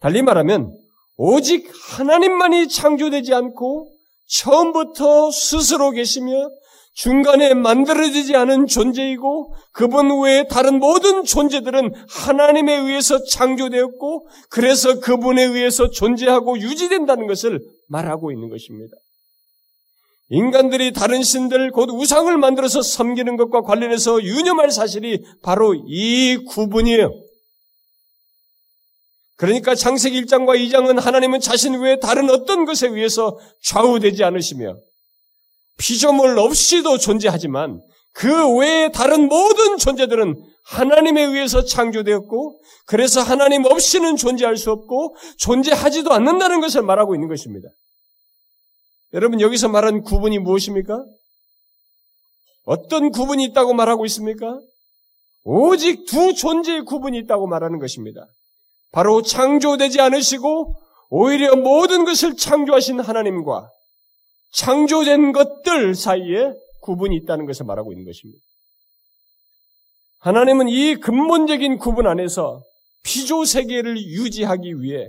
[0.00, 0.87] 달리 말하면
[1.18, 3.92] 오직 하나님만이 창조되지 않고
[4.28, 6.48] 처음부터 스스로 계시며
[6.94, 15.90] 중간에 만들어지지 않은 존재이고 그분 외에 다른 모든 존재들은 하나님에 의해서 창조되었고 그래서 그분에 의해서
[15.90, 18.96] 존재하고 유지된다는 것을 말하고 있는 것입니다.
[20.30, 27.27] 인간들이 다른 신들 곧 우상을 만들어서 섬기는 것과 관련해서 유념할 사실이 바로 이 구분이에요.
[29.38, 34.74] 그러니까 창세기 1장과 2장은 하나님은 자신 외에 다른 어떤 것에 의해서 좌우되지 않으시며
[35.78, 37.80] 피조물 없이도 존재하지만
[38.12, 46.12] 그 외에 다른 모든 존재들은 하나님에 의해서 창조되었고 그래서 하나님 없이는 존재할 수 없고 존재하지도
[46.12, 47.68] 않는다는 것을 말하고 있는 것입니다.
[49.12, 51.04] 여러분 여기서 말한 구분이 무엇입니까?
[52.64, 54.58] 어떤 구분이 있다고 말하고 있습니까?
[55.44, 58.26] 오직 두 존재의 구분이 있다고 말하는 것입니다.
[58.90, 60.74] 바로 창조되지 않으시고
[61.10, 63.70] 오히려 모든 것을 창조하신 하나님과
[64.52, 68.40] 창조된 것들 사이에 구분이 있다는 것을 말하고 있는 것입니다.
[70.20, 72.62] 하나님은 이 근본적인 구분 안에서
[73.02, 75.08] 피조 세계를 유지하기 위해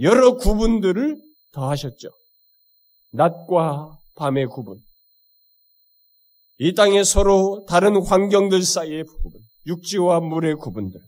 [0.00, 1.16] 여러 구분들을
[1.52, 2.08] 더하셨죠.
[3.12, 4.78] 낮과 밤의 구분,
[6.58, 11.00] 이 땅에 서로 다른 환경들 사이의 구분, 육지와 물의 구분들,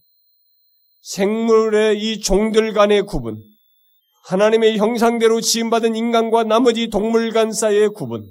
[1.07, 3.41] 생물의 이 종들 간의 구분,
[4.25, 8.29] 하나님의 형상대로 지음받은 인간과 나머지 동물 간 사이의 구분,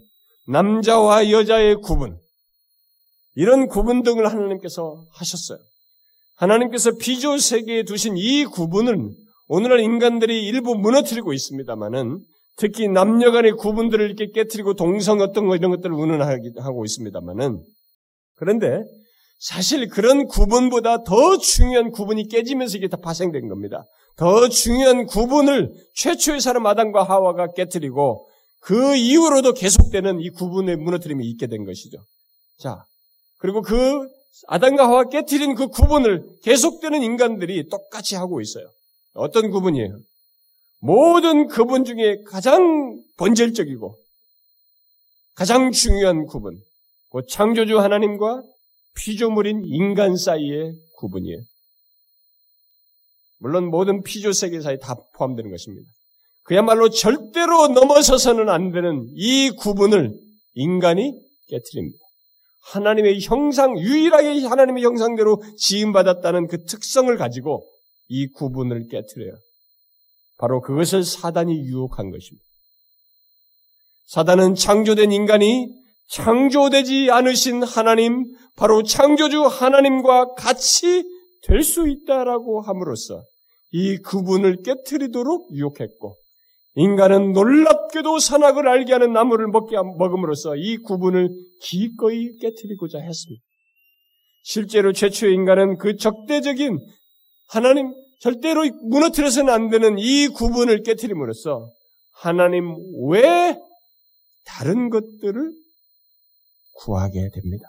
[0.48, 2.18] 남자와 여자의 구분,
[3.36, 5.58] 이런 구분 등을 하나님께서 하셨어요.
[6.36, 9.16] 하나님께서 비조 세계에 두신 이 구분은
[9.48, 12.20] 오늘날 인간들이 일부 무너뜨리고 있습니다만은
[12.58, 17.64] 특히 남녀 간의 구분들을 이렇게 깨뜨리고 동성 어떤 거 이런 것들을 운운하고 있습니다만은
[18.36, 18.84] 그런데
[19.38, 23.86] 사실 그런 구분보다 더 중요한 구분이 깨지면서 이게 다 파생된 겁니다.
[24.16, 28.28] 더 중요한 구분을 최초의 사람 아담과 하와가 깨뜨리고
[28.62, 31.98] 그 이후로도 계속되는 이 구분의 무너뜨림이 있게 된 것이죠.
[32.58, 32.84] 자,
[33.38, 34.08] 그리고 그
[34.48, 38.66] 아담과 하와 깨뜨린 그 구분을 계속되는 인간들이 똑같이 하고 있어요.
[39.14, 39.98] 어떤 구분이에요?
[40.80, 43.98] 모든 구분 중에 가장 본질적이고
[45.36, 46.58] 가장 중요한 구분,
[47.10, 48.42] 곧 창조주 하나님과
[48.96, 51.40] 피조물인 인간 사이의 구분이에요.
[53.40, 55.88] 물론 모든 피조 세계 사이 다 포함되는 것입니다.
[56.44, 60.14] 그야말로 절대로 넘어서서는 안 되는 이 구분을
[60.54, 61.14] 인간이
[61.48, 61.98] 깨뜨립니다.
[62.72, 67.68] 하나님의 형상, 유일하게 하나님의 형상대로 지음받았다는 그 특성을 가지고
[68.08, 69.36] 이 구분을 깨뜨려요.
[70.38, 72.46] 바로 그것을 사단이 유혹한 것입니다.
[74.08, 75.68] 사단은 창조된 인간이
[76.10, 81.04] 창조되지 않으신 하나님, 바로 창조주 하나님과 같이
[81.44, 83.24] 될 수 있다라고 함으로써
[83.72, 86.16] 이 구분을 깨뜨리도록 유혹했고,
[86.76, 91.30] 인간은 놀랍게도 선악을 알게 하는 나무를 먹게 먹음으로써 이 구분을
[91.62, 93.42] 기꺼이 깨뜨리고자 했습니다.
[94.44, 96.80] 실제로 최초의 인간은 그 적대적인
[97.48, 101.70] 하나님 절대로 무너뜨려서는 안 되는 이 구분을 깨뜨림으로써
[102.14, 102.76] 하나님
[103.10, 103.58] 외
[104.46, 105.52] 다른 것들을
[106.76, 107.68] 구하게 됩니다.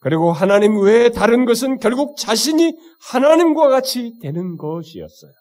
[0.00, 2.74] 그리고 하나님 외에 다른 것은 결국 자신이
[3.10, 5.32] 하나님과 같이 되는 것이었어요.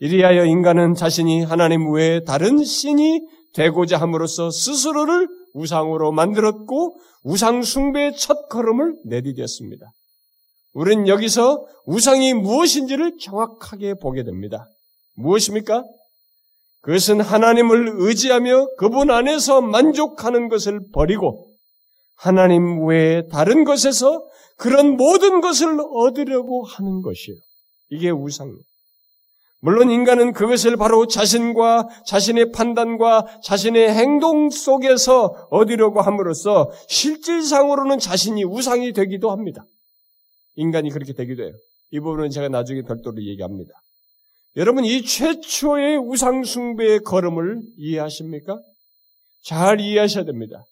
[0.00, 3.20] 이리하여 인간은 자신이 하나님 외에 다른 신이
[3.54, 9.86] 되고자 함으로써 스스로를 우상으로 만들었고 우상 숭배의 첫 걸음을 내디뎠습니다.
[10.72, 14.68] 우리는 여기서 우상이 무엇인지를 정확하게 보게 됩니다.
[15.14, 15.82] 무엇입니까?
[16.82, 21.47] 그것은 하나님을 의지하며 그분 안에서 만족하는 것을 버리고
[22.18, 24.26] 하나님 외에 다른 것에서
[24.56, 27.38] 그런 모든 것을 얻으려고 하는 것이에요.
[27.90, 28.64] 이게 우상입니다.
[29.60, 38.92] 물론 인간은 그것을 바로 자신과 자신의 판단과 자신의 행동 속에서 얻으려고 함으로써 실질상으로는 자신이 우상이
[38.92, 39.64] 되기도 합니다.
[40.54, 41.52] 인간이 그렇게 되기도 해요.
[41.90, 43.72] 이 부분은 제가 나중에 별도로 얘기합니다.
[44.56, 48.58] 여러분, 이 최초의 우상숭배의 걸음을 이해하십니까?
[49.44, 50.64] 잘 이해하셔야 됩니다.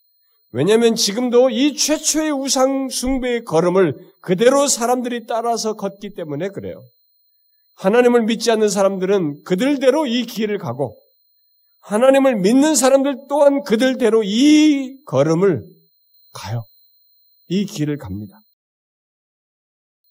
[0.56, 6.82] 왜냐하면 지금도 이 최초의 우상 숭배의 걸음을 그대로 사람들이 따라서 걷기 때문에 그래요.
[7.76, 10.98] 하나님을 믿지 않는 사람들은 그들대로 이 길을 가고
[11.82, 15.62] 하나님을 믿는 사람들 또한 그들대로 이 걸음을
[16.32, 16.64] 가요.
[17.48, 18.40] 이 길을 갑니다.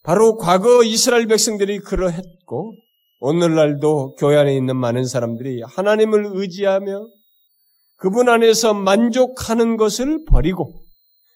[0.04, 2.76] 바로 과거 이스라엘 백성들이 그러했고
[3.20, 7.08] 오늘날도 교회 안에 있는 많은 사람들이 하나님을 의지하며
[7.96, 10.86] 그분 안에서 만족하는 것을 버리고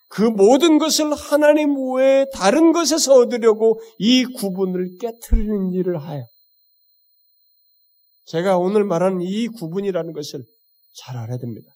[0.10, 6.26] 그 모든 것을 하나님 외에 다른 것에서 얻으려고 이 구분을 깨뜨리는 일을 하여.
[8.26, 10.44] 제가 오늘 말하는 이 구분이라는 것을
[10.96, 11.72] 잘 알아야 됩니다.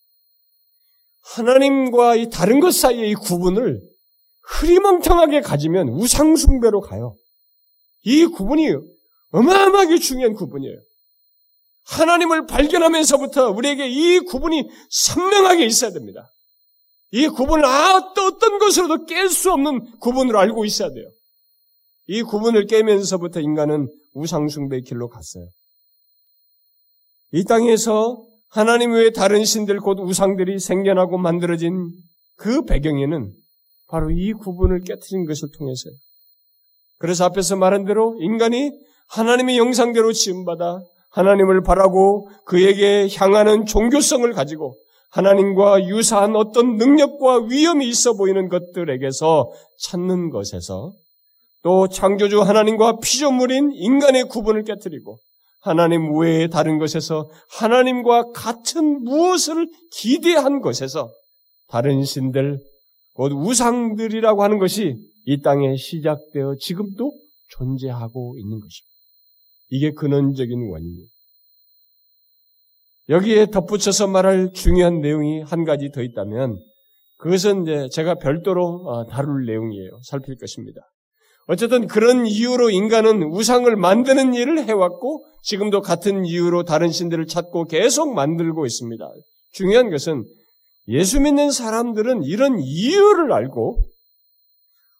[1.35, 3.79] 하나님과 이 다른 것 사이의 이 구분을
[4.43, 7.15] 흐리멍텅하게 가지면 우상숭배로 가요.
[8.03, 8.73] 이 구분이
[9.31, 10.77] 어마어마하게 중요한 구분이에요.
[11.85, 16.29] 하나님을 발견하면서부터 우리에게 이 구분이 선명하게 있어야 됩니다.
[17.11, 21.05] 이 구분을 아, 어떤 것으로도 깰 수 없는 구분으로 알고 있어야 돼요.
[22.07, 25.47] 이 구분을 깨면서부터 인간은 우상숭배의 길로 갔어요.
[27.31, 31.91] 이 땅에서 하나님 외에 다른 신들 곧 우상들이 생겨나고 만들어진
[32.35, 33.33] 그 배경에는
[33.87, 35.93] 바로 이 구분을 깨뜨린 것을 통해서요.
[36.99, 38.71] 그래서 앞에서 말한 대로 인간이
[39.09, 40.79] 하나님의 영상대로 지음받아
[41.13, 44.75] 하나님을 바라고 그에게 향하는 종교성을 가지고
[45.11, 50.91] 하나님과 유사한 어떤 능력과 위험이 있어 보이는 것들에게서 찾는 것에서
[51.61, 55.17] 또 창조주 하나님과 피조물인 인간의 구분을 깨뜨리고
[55.61, 61.09] 하나님 외에 다른 것에서 하나님과 같은 무엇을 기대한 것에서
[61.69, 62.59] 다른 신들,
[63.13, 64.95] 곧 우상들이라고 하는 것이
[65.25, 67.13] 이 땅에 시작되어 지금도
[67.49, 68.92] 존재하고 있는 것입니다.
[69.73, 71.07] 이게 근원적인 원인이에요.
[73.09, 76.59] 여기에 덧붙여서 말할 중요한 내용이 한 가지 더 있다면
[77.17, 79.99] 그것은 이제 제가 별도로 어, 다룰 내용이에요.
[80.03, 80.81] 살필 것입니다.
[81.47, 88.13] 어쨌든 그런 이유로 인간은 우상을 만드는 일을 해왔고 지금도 같은 이유로 다른 신들을 찾고 계속
[88.13, 89.03] 만들고 있습니다.
[89.53, 90.23] 중요한 것은
[90.87, 93.81] 예수 믿는 사람들은 이런 이유를 알고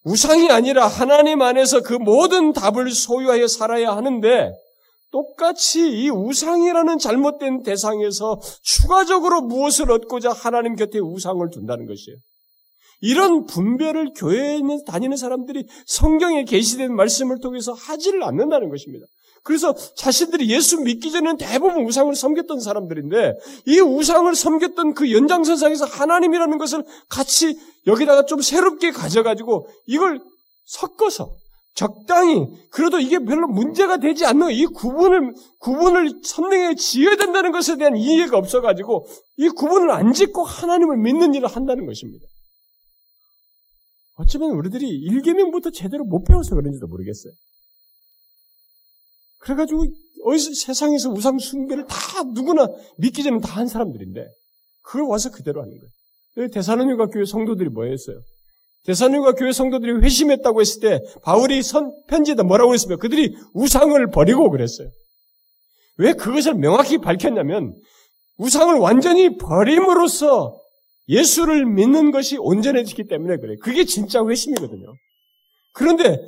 [0.03, 4.51] 우상이 아니라 하나님 안에서 그 모든 답을 소유하여 살아야 하는데
[5.13, 12.17] 똑같이 이 우상이라는 잘못된 대상에서 추가적으로 무엇을 얻고자 하나님 곁에 우상을 둔다는 것이에요.
[12.99, 19.06] 이런 분별을 교회에 다니는 사람들이 성경에 계시된 말씀을 통해서 하지를 않는다는 것입니다.
[19.43, 23.34] 그래서 자신들이 예수 믿기 전에는 대부분 우상을 섬겼던 사람들인데
[23.67, 30.21] 이 우상을 섬겼던 그 연장선상에서 하나님이라는 것을 같이 여기다가 좀 새롭게 가져가지고 이걸
[30.65, 31.36] 섞어서
[31.75, 37.97] 적당히 그래도 이게 별로 문제가 되지 않는 이 구분을 구분을 선명하게 지어야 된다는 것에 대한
[37.97, 39.07] 이해가 없어가지고
[39.38, 42.25] 이 구분을 안 짓고 하나님을 믿는 일을 한다는 것입니다.
[44.15, 47.33] 어쩌면 우리들이 일개명부터 제대로 못 배워서 그런지도 모르겠어요.
[49.39, 49.86] 그래가지고
[50.25, 54.25] 어디서 세상에서 우상 숭배를 다 누구나 믿기 전에 다 한 사람들인데
[54.83, 56.49] 그걸 와서 그대로 하는 거예요.
[56.49, 58.19] 대사로니가 교회 성도들이 뭐 했어요?
[58.86, 63.00] 대사로니가 교회 성도들이 회심했다고 했을 때 바울이 선 편지에다 뭐라고 했습니까?
[63.00, 64.89] 그들이 우상을 버리고 그랬어요.
[65.98, 67.74] 왜 그것을 명확히 밝혔냐면
[68.38, 70.60] 우상을 완전히 버림으로써
[71.08, 73.58] 예수를 믿는 것이 온전해지기 때문에 그래요.
[73.62, 74.93] 그게 진짜 회심이거든요.
[75.74, 76.19] 그런데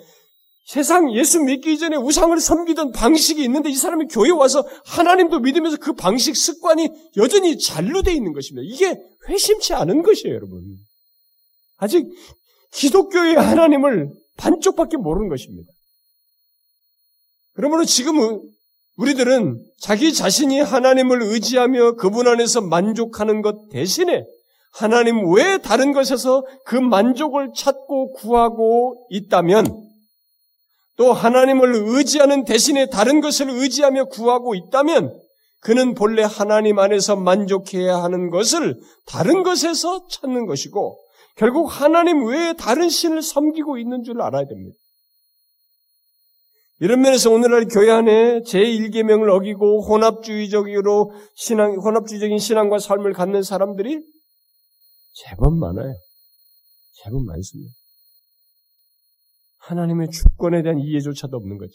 [0.65, 5.93] 세상 예수 믿기 이전에 우상을 섬기던 방식이 있는데 이 사람이 교회 와서 하나님도 믿으면서 그
[5.93, 8.67] 방식 습관이 여전히 잔류되어 있는 것입니다.
[8.67, 10.63] 이게 회심치 않은 것이에요, 여러분.
[11.77, 12.07] 아직
[12.75, 15.71] 기독교의 하나님을 반쪽밖에 모르는 것입니다.
[17.53, 18.41] 그러므로 지금은
[18.97, 24.23] 우리들은 자기 자신이 하나님을 의지하며 그분 안에서 만족하는 것 대신에
[24.73, 29.83] 하나님 외에 다른 것에서 그 만족을 찾고 구하고 있다면
[30.97, 35.17] 또 하나님을 의지하는 대신에 다른 것을 의지하며 구하고 있다면
[35.61, 40.97] 그는 본래 하나님 안에서 만족해야 하는 것을 다른 것에서 찾는 것이고
[41.35, 44.77] 결국 하나님 외에 다른 신을 섬기고 있는 줄 알아야 됩니다.
[46.79, 54.01] 이런 면에서 오늘날 교회 안에 제1계명을 어기고 혼합주의적으로 신앙, 혼합주의적인 신앙과 삶을 갖는 사람들이
[55.13, 55.93] 제법 많아요.
[56.95, 57.71] 제법 많습니다.
[59.59, 61.73] 하나님의 주권에 대한 이해조차도 없는 거지.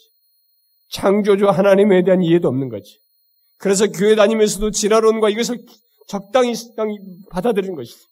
[0.91, 2.99] 창조주 하나님에 대한 이해도 없는 거지.
[3.57, 5.57] 그래서 교회 다니면서도 지라론과 이것을
[6.07, 6.53] 적당히
[7.31, 8.10] 받아들이는 것이지.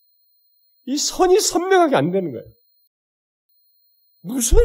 [0.90, 2.46] 이 선이 선명하게 안 되는 거예요.
[4.22, 4.58] 무슨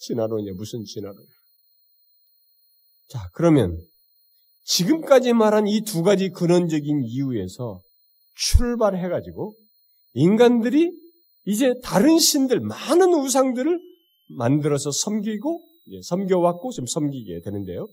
[0.00, 1.16] 진화론이야, 무슨 진화론.
[3.08, 3.76] 자, 그러면
[4.64, 7.80] 지금까지 말한 이 두 가지 근원적인 이유에서
[8.36, 9.54] 출발해가지고
[10.14, 10.92] 인간들이
[11.44, 13.78] 이제 다른 신들, 많은 우상들을
[14.28, 15.60] 만들어서 섬기고,
[16.04, 17.88] 섬겨왔고, 지금 섬기게 되는데요.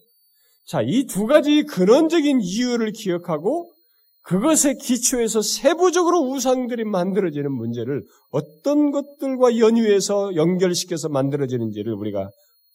[0.67, 3.73] 자, 이 두 가지 근원적인 이유를 기억하고
[4.23, 12.29] 그것의 기초에서 세부적으로 우상들이 만들어지는 문제를 어떤 것들과 연유해서 연결시켜서 만들어지는지를 우리가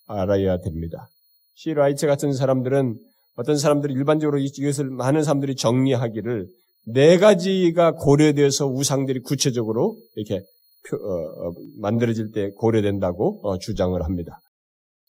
[0.08, 1.08] 알아야 됩니다.
[1.54, 2.96] 시 라이츠 같은 사람들은
[3.36, 6.46] 어떤 사람들이 일반적으로 이것을 많은 사람들이 정리하기를
[6.86, 10.44] 네 가지가 고려되어서 우상들이 구체적으로 이렇게
[10.88, 14.38] 표, 어, 어, 만들어질 때 고려된다고 어, 주장을 합니다.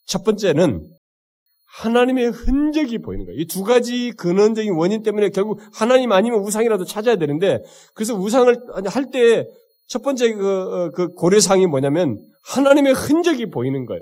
[0.06, 0.88] 첫 번째는
[1.68, 3.40] 하나님의 흔적이 보이는 거예요.
[3.40, 7.62] 이 두 가지 근원적인 원인 때문에 결국 하나님 아니면 우상이라도 찾아야 되는데
[7.94, 8.56] 그래서 우상을
[8.88, 9.46] 할 때
[9.88, 14.02] 첫 번째 그, 어, 그 고려상이 뭐냐면 하나님의 흔적이 보이는 거예요.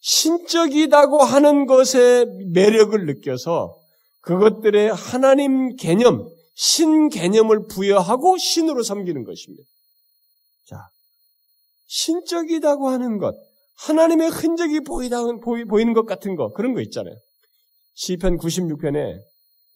[0.00, 3.76] 신적이다고 하는 것에 매력을 느껴서
[4.22, 9.64] 그것들의 하나님 개념, 신 개념을 부여하고 신으로 섬기는 것입니다.
[10.66, 10.88] 자,
[11.86, 13.34] 신적이다고 하는 것,
[13.86, 17.14] 하나님의 흔적이 보이다, 보이, 보이는 것 같은 거, 그런 거 있잖아요.
[17.94, 19.18] 시편 96편에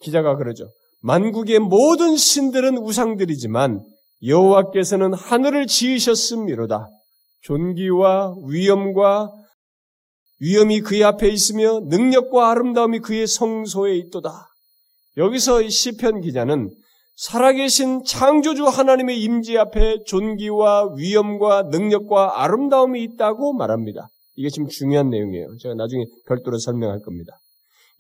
[0.01, 0.69] 기자가 그러죠.
[1.01, 3.81] 만국의 모든 신들은 우상들이지만
[4.25, 6.87] 여호와께서는 하늘을 지으셨음이로다.
[7.43, 9.31] 존귀와 위엄과
[10.41, 14.49] 위엄이 그의 앞에 있으며 능력과 아름다움이 그의 성소에 있도다.
[15.17, 16.71] 여기서 시편 기자는
[17.17, 24.09] 살아계신 창조주 하나님의 임재 앞에 존귀와 위엄과 능력과 아름다움이 있다고 말합니다.
[24.35, 25.57] 이게 지금 중요한 내용이에요.
[25.61, 27.39] 제가 나중에 별도로 설명할 겁니다.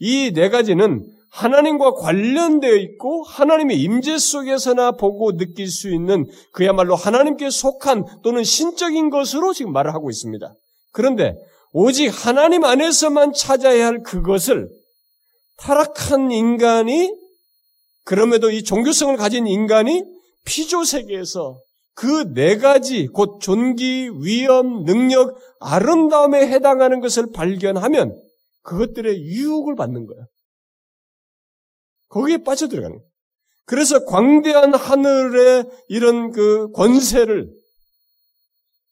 [0.00, 7.48] 이 네 가지는 하나님과 관련되어 있고 하나님의 임재 속에서나 보고 느낄 수 있는 그야말로 하나님께
[7.50, 10.52] 속한 또는 신적인 것으로 지금 말을 하고 있습니다.
[10.92, 11.34] 그런데
[11.72, 14.68] 오직 하나님 안에서만 찾아야 할 그것을
[15.58, 17.14] 타락한 인간이
[18.04, 20.02] 그럼에도 이 종교성을 가진 인간이
[20.44, 21.60] 피조 세계에서
[21.94, 28.18] 그 네 가지 곧 존귀, 위엄, 능력, 아름다움에 해당하는 것을 발견하면
[28.62, 30.24] 그것들의 유혹을 받는 거야.
[32.08, 33.06] 거기에 빠져들어가는 거야.
[33.64, 37.50] 그래서 광대한 하늘의 이런 그 권세를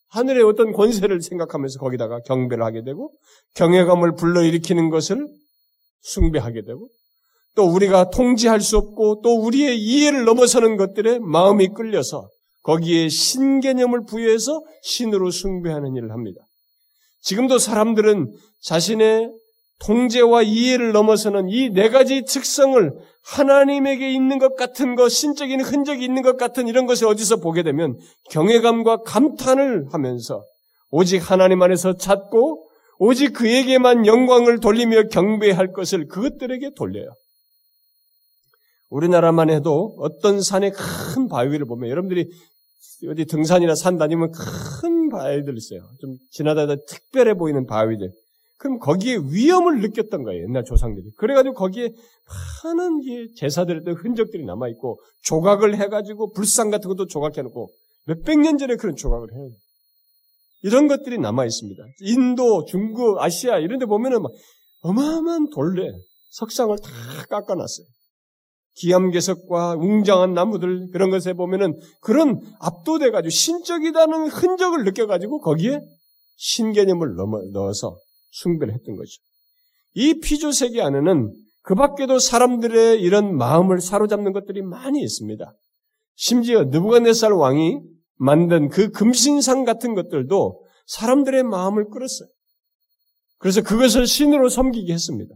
[0.09, 3.13] 하늘의 어떤 권세를 생각하면서 거기다가 경배를 하게 되고
[3.55, 5.27] 경외감을 불러일으키는 것을
[6.03, 6.89] 숭배하게 되고
[7.61, 12.31] 또 우리가 통제할 수 없고 또 우리의 이해를 넘어서는 것들에 마음이 끌려서
[12.63, 16.41] 거기에 신개념을 부여해서 신으로 숭배하는 일을 합니다.
[17.21, 18.33] 지금도 사람들은
[18.63, 19.31] 자신의
[19.81, 22.93] 통제와 이해를 넘어서는 이 네 가지 특성을
[23.25, 27.95] 하나님에게 있는 것 같은 것, 신적인 흔적이 있는 것 같은 이런 것을 어디서 보게 되면
[28.31, 30.43] 경외감과 감탄을 하면서
[30.91, 37.11] 오직 하나님 안에서 찾고 오직 그에게만 영광을 돌리며 경배할 것을 그것들에게 돌려요.
[38.91, 42.29] 우리나라만 해도 어떤 산의 큰 바위를 보면 여러분들이
[43.09, 45.81] 어디 등산이나 산 다니면 큰 바위들 있어요.
[46.01, 48.13] 좀 지나다가 특별해 보이는 바위들.
[48.59, 50.43] 그럼 거기에 위험을 느꼈던 거예요.
[50.43, 51.13] 옛날 조상들이.
[51.17, 51.89] 그래가지고 거기에
[52.63, 53.01] 많은
[53.37, 57.71] 제사들의 흔적들이 남아있고 조각을 해가지고 불상 같은 것도 조각해놓고
[58.07, 59.51] 몇백 년 전에 그런 조각을 해요.
[60.63, 61.83] 이런 것들이 남아있습니다.
[62.01, 64.31] 인도, 중국, 아시아 이런 데 보면은 막
[64.83, 65.91] 어마어마한 돌래,
[66.31, 66.91] 석상을 다
[67.31, 67.87] 깎아놨어요.
[68.77, 75.81] 기암괴석과 웅장한 나무들 그런 것에 보면은 그런 압도돼 가지고 신적이다는 흔적을 느껴 가지고 거기에
[76.37, 77.15] 신개념을
[77.53, 77.97] 넣어서
[78.31, 79.11] 숭배를 했던 거죠.
[79.95, 85.53] 이 피조 세계 안에는 그 밖에도 사람들의 이런 마음을 사로잡는 것들이 많이 있습니다.
[86.15, 87.81] 심지어 느부갓네살 왕이
[88.17, 92.29] 만든 그 금신상 같은 것들도 사람들의 마음을 끌었어요.
[93.39, 95.35] 그래서 그것을 신으로 섬기게 했습니다.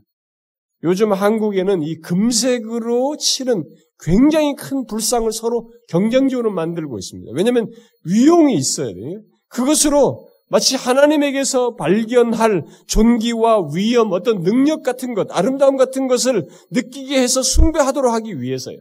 [0.85, 3.65] 요즘 한국에는 이 금색으로 칠은
[4.01, 7.33] 굉장히 큰 불상을 서로 경쟁적으로 만들고 있습니다.
[7.35, 7.69] 왜냐하면
[8.05, 9.23] 위용이 있어야 돼요.
[9.49, 17.43] 그것으로 마치 하나님에게서 발견할 존귀와 위엄, 어떤 능력 같은 것, 아름다움 같은 것을 느끼게 해서
[17.43, 18.77] 숭배하도록 하기 위해서요.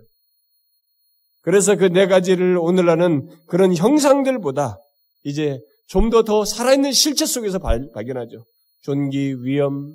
[1.41, 4.77] 그래서 그 네 가지를 오늘날은 그런 형상들보다
[5.23, 8.45] 이제 좀 더더 살아있는 실체 속에서 발, 견하죠
[8.83, 9.93] 존귀, 위엄,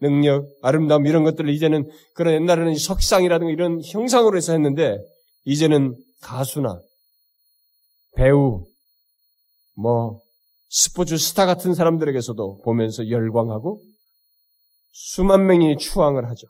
[0.00, 4.98] 능력, 아름다움 이런 것들을 이제는 그런 옛날에는 석상이라든가 이런 형상으로 해서 했는데
[5.44, 6.80] 이제는 가수나
[8.16, 8.64] 배우,
[9.76, 10.20] 뭐
[10.68, 13.80] 스포츠 스타 같은 사람들에게서도 보면서 열광하고
[14.92, 16.46] 수만 명이 추앙을 하죠.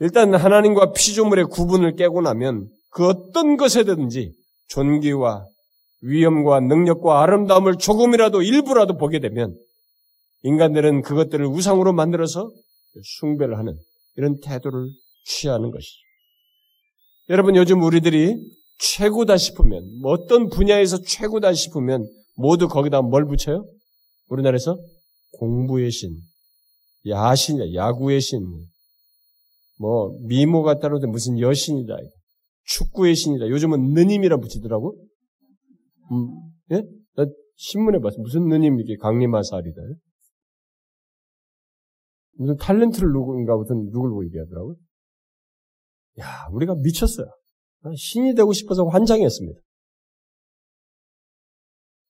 [0.00, 4.32] 일단 하나님과 피조물의 구분을 깨고 나면 그 어떤 것에든지
[4.68, 5.46] 존귀와
[6.02, 9.56] 위엄과 능력과 아름다움을 조금이라도 일부라도 보게 되면
[10.44, 12.50] 인간들은 그것들을 우상으로 만들어서
[13.18, 13.76] 숭배를 하는
[14.16, 14.88] 이런 태도를
[15.24, 15.98] 취하는 것이죠.
[17.30, 18.36] 여러분 요즘 우리들이
[18.78, 23.64] 최고다 싶으면 뭐 어떤 분야에서 최고다 싶으면 모두 거기다 뭘 붙여요?
[24.28, 24.76] 우리나라에서
[25.32, 26.16] 공부의 신,
[27.06, 28.40] 야신, 야구의 신,
[29.78, 31.96] 뭐 미모 같다로 무슨 여신이다,
[32.66, 33.48] 축구의 신이다.
[33.48, 34.96] 요즘은 느님이라 붙이더라고.
[36.12, 36.28] 음,
[36.72, 36.82] 예?
[37.16, 37.26] 나
[37.56, 38.16] 신문에 봤어.
[38.20, 39.80] 무슨 느님 이게 강림하살이다.
[42.36, 44.76] 무슨 탤런트를 누군가 무슨 누굴 보고 얘기하더라고요.
[46.20, 47.26] 야, 우리가 미쳤어요.
[47.96, 49.60] 신이 되고 싶어서 환장했습니다.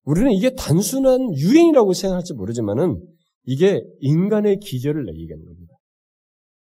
[0.05, 3.03] 우리는 이게 단순한 유행이라고 생각할지 모르지만은
[3.45, 5.75] 이게 인간의 기절을 얘기하는 겁니다.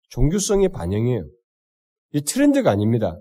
[0.09, 1.25] 종교성의 반영이에요.
[2.15, 3.19] 이 트렌드가 아닙니다.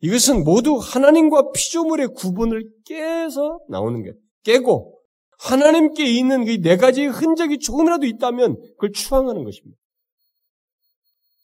[0.00, 4.14] 이것은 모두 하나님과 피조물의 구분을 깨서 나오는 거예요.
[4.42, 4.97] 깨고
[5.38, 9.78] 하나님께 있는 그 네 가지의 흔적이 조금이라도 있다면 그걸 추앙하는 것입니다.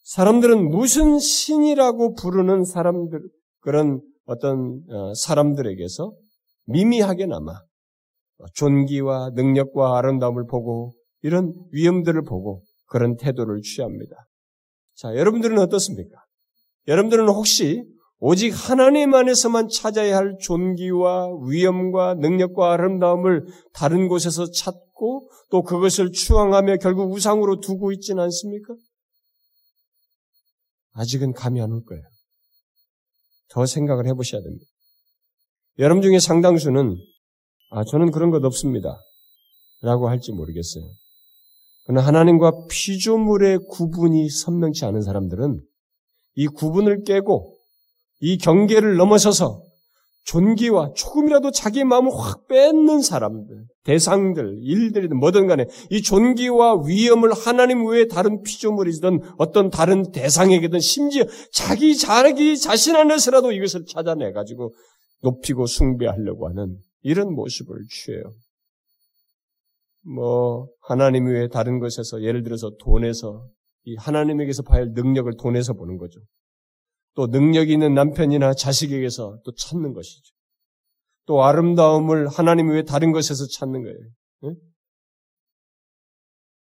[0.03, 3.21] 사람들은 무슨 신이라고 부르는 사람들,
[3.61, 6.13] 그런 어떤 어, 사람들에게서
[6.65, 7.53] 미미하게나마
[8.53, 14.15] 존귀와 능력과 아름다움을 보고 이런 위험들을 보고 그런 태도를 취합니다.
[14.95, 16.23] 자, 여러분들은 어떻습니까?
[16.87, 17.83] 여러분들은 혹시
[18.19, 26.77] 오직 하나님 안에서만 찾아야 할 존귀와 위엄과 능력과 아름다움을 다른 곳에서 찾고 또 그것을 추앙하며
[26.77, 28.73] 결국 우상으로 두고 있지는 않습니까?
[30.93, 32.03] 아직은 감이 안 올 거예요.
[33.49, 34.65] 더 생각을 해보셔야 됩니다.
[35.79, 36.95] 여러분 중에 상당수는
[37.71, 38.97] 아 저는 그런 것 없습니다.
[39.81, 40.85] 라고 할지 모르겠어요.
[41.83, 45.61] 그러나 하나님과 피조물의 구분이 선명치 않은 사람들은
[46.35, 47.54] 이 구분을 깨고
[48.25, 49.61] 이 경계를 넘어서서
[50.23, 57.85] 존귀와 조금이라도 자기 마음을 확 뺏는 사람들, 대상들, 일들이든 뭐든 간에 이 존귀와 위엄을 하나님
[57.85, 64.73] 외에 다른 피조물이든 어떤 다른 대상에게든 심지어 자기 자기 자신 안에서라도 이것을 찾아내가지고
[65.21, 68.23] 높이고 숭배하려고 하는 이런 모습을 취해요.
[70.01, 73.45] 뭐 하나님 외에 다른 것에서 예를 들어서 돈에서
[73.83, 76.19] 이 하나님에게서 봐야 할 능력을 돈에서 보는 거죠.
[77.15, 80.33] 또 능력 있는 남편이나 자식에게서 또 찾는 것이죠.
[81.25, 83.97] 또 아름다움을 하나님 외에 다른 것에서 찾는 거예요.
[84.43, 84.55] 응?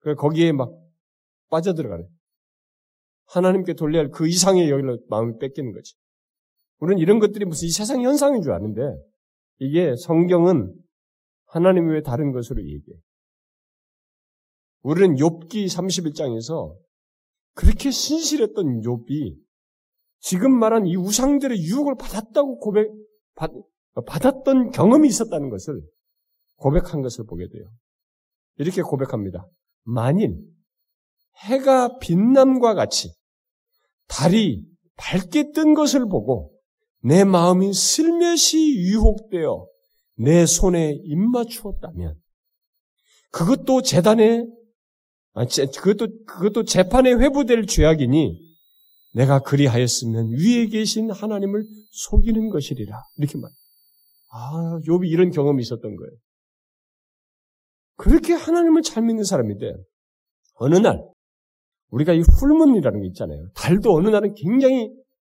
[0.00, 0.70] 그 거기에 막
[1.50, 2.04] 빠져들어가네.
[3.26, 5.94] 하나님께 돌려야 할 그 이상의 여기로 마음이 뺏기는 거지.
[6.78, 8.80] 우리는 이런 것들이 무슨 이 세상 현상인 줄 아는데
[9.58, 10.74] 이게 성경은
[11.46, 12.98] 하나님 외에 다른 것으로 얘기해.
[14.82, 16.76] 우리는 욥기 31장에서
[17.54, 19.36] 그렇게 신실했던 욥이
[20.20, 22.90] 지금 말한 이 우상들의 유혹을 받았다고 고백,
[23.34, 23.50] 받,
[24.06, 25.82] 받았던 경험이 있었다는 것을
[26.56, 27.64] 고백한 것을 보게 돼요.
[28.56, 29.46] 이렇게 고백합니다.
[29.84, 30.38] 만일
[31.44, 33.14] 해가 빛남과 같이
[34.08, 34.66] 달이
[34.96, 36.52] 밝게 뜬 것을 보고
[37.02, 39.66] 내 마음이 슬며시 유혹되어
[40.16, 42.20] 내 손에 입맞추었다면
[43.30, 44.44] 그것도 재단에
[45.32, 48.49] 아, 그것도 그것도 재판에 회부될 죄악이니
[49.12, 53.02] 내가 그리하였으면 위에 계신 하나님을 속이는 것이리라.
[53.16, 53.50] 이렇게 말.
[54.32, 56.12] 아, 욥이 이런 경험이 있었던 거예요.
[57.96, 59.72] 그렇게 하나님을 잘 믿는 사람인데
[60.54, 61.02] 어느 날
[61.90, 63.50] 우리가 이 풀문이라는 게 있잖아요.
[63.54, 64.90] 달도 어느 날은 굉장히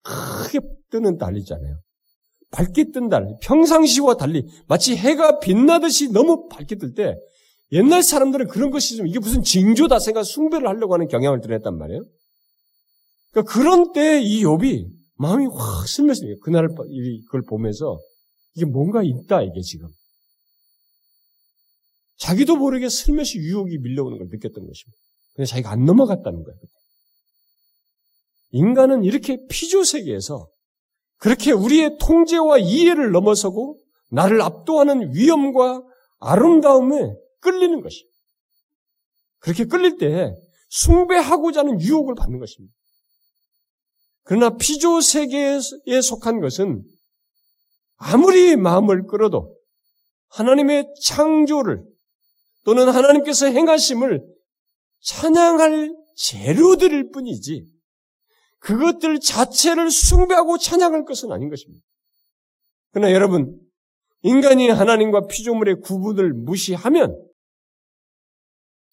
[0.03, 0.59] 크게
[0.91, 1.79] 뜨는 달이잖아요.
[2.51, 7.15] 밝게 뜬 달, 평상시와 달리 마치 해가 빛나듯이 너무 밝게 뜰 때
[7.71, 12.03] 옛날 사람들은 그런 것이 좀 이게 무슨 징조다 생각 숭배를 하려고 하는 경향을 드렸단 말이에요.
[13.33, 17.99] 그러니까 그런 때이 욥이 마음이 확 슬며서 그날 그걸 보면서
[18.55, 19.89] 이게 뭔가 있다 이게 지금
[22.17, 24.97] 자기도 모르게 슬며시 유혹이 밀려오는 걸 느꼈던 것입니다.
[25.35, 26.59] 근데 자기가 안 넘어갔다는 거예요.
[28.51, 30.47] 인간은 이렇게 피조 세계에서
[31.17, 33.79] 그렇게 우리의 통제와 이해를 넘어서고
[34.11, 35.81] 나를 압도하는 위험과
[36.19, 38.07] 아름다움에 끌리는 것이에요.
[39.39, 40.33] 그렇게 끌릴 때
[40.69, 42.73] 숭배하고자 하는 유혹을 받는 것입니다.
[44.23, 45.59] 그러나 피조 세계에
[46.01, 46.83] 속한 것은
[47.95, 49.57] 아무리 마음을 끌어도
[50.29, 51.83] 하나님의 창조를
[52.65, 54.21] 또는 하나님께서 행하심을
[55.01, 57.65] 찬양할 재료들일 뿐이지
[58.59, 61.83] 그것들 자체를 숭배하고 찬양할 것은 아닌 것입니다.
[62.91, 63.59] 그러나 여러분,
[64.21, 67.13] 인간이 하나님과 피조물의 구분을 무시하면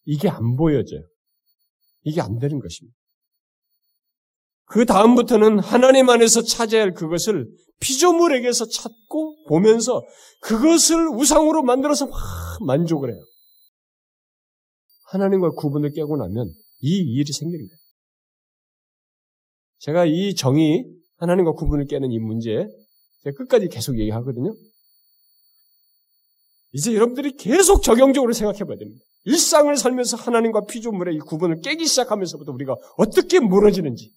[0.05, 1.03] 이게 안 보여져요.
[2.03, 3.00] 이게 안 되는 것입니다.
[4.71, 7.49] 그 다음부터는 하나님 안에서 찾아야 할 그것을
[7.81, 10.01] 피조물에게서 찾고 보면서
[10.43, 13.21] 그것을 우상으로 만들어서 확 만족을 해요.
[15.09, 16.53] 하나님과 구분을 깨고 나면
[16.83, 17.81] 이 일이 거예요.
[19.79, 20.85] 제가 이 정의,
[21.17, 22.69] 하나님과 구분을 깨는 이 문제,
[23.25, 24.55] 제가 끝까지 계속 얘기하거든요.
[26.73, 29.03] 이제 여러분들이 계속 적용적으로 생각해 봐야 됩니다.
[29.25, 34.13] 일상을 살면서 하나님과 피조물의 이 구분을 깨기 시작하면서부터 우리가 어떻게 무너지는지,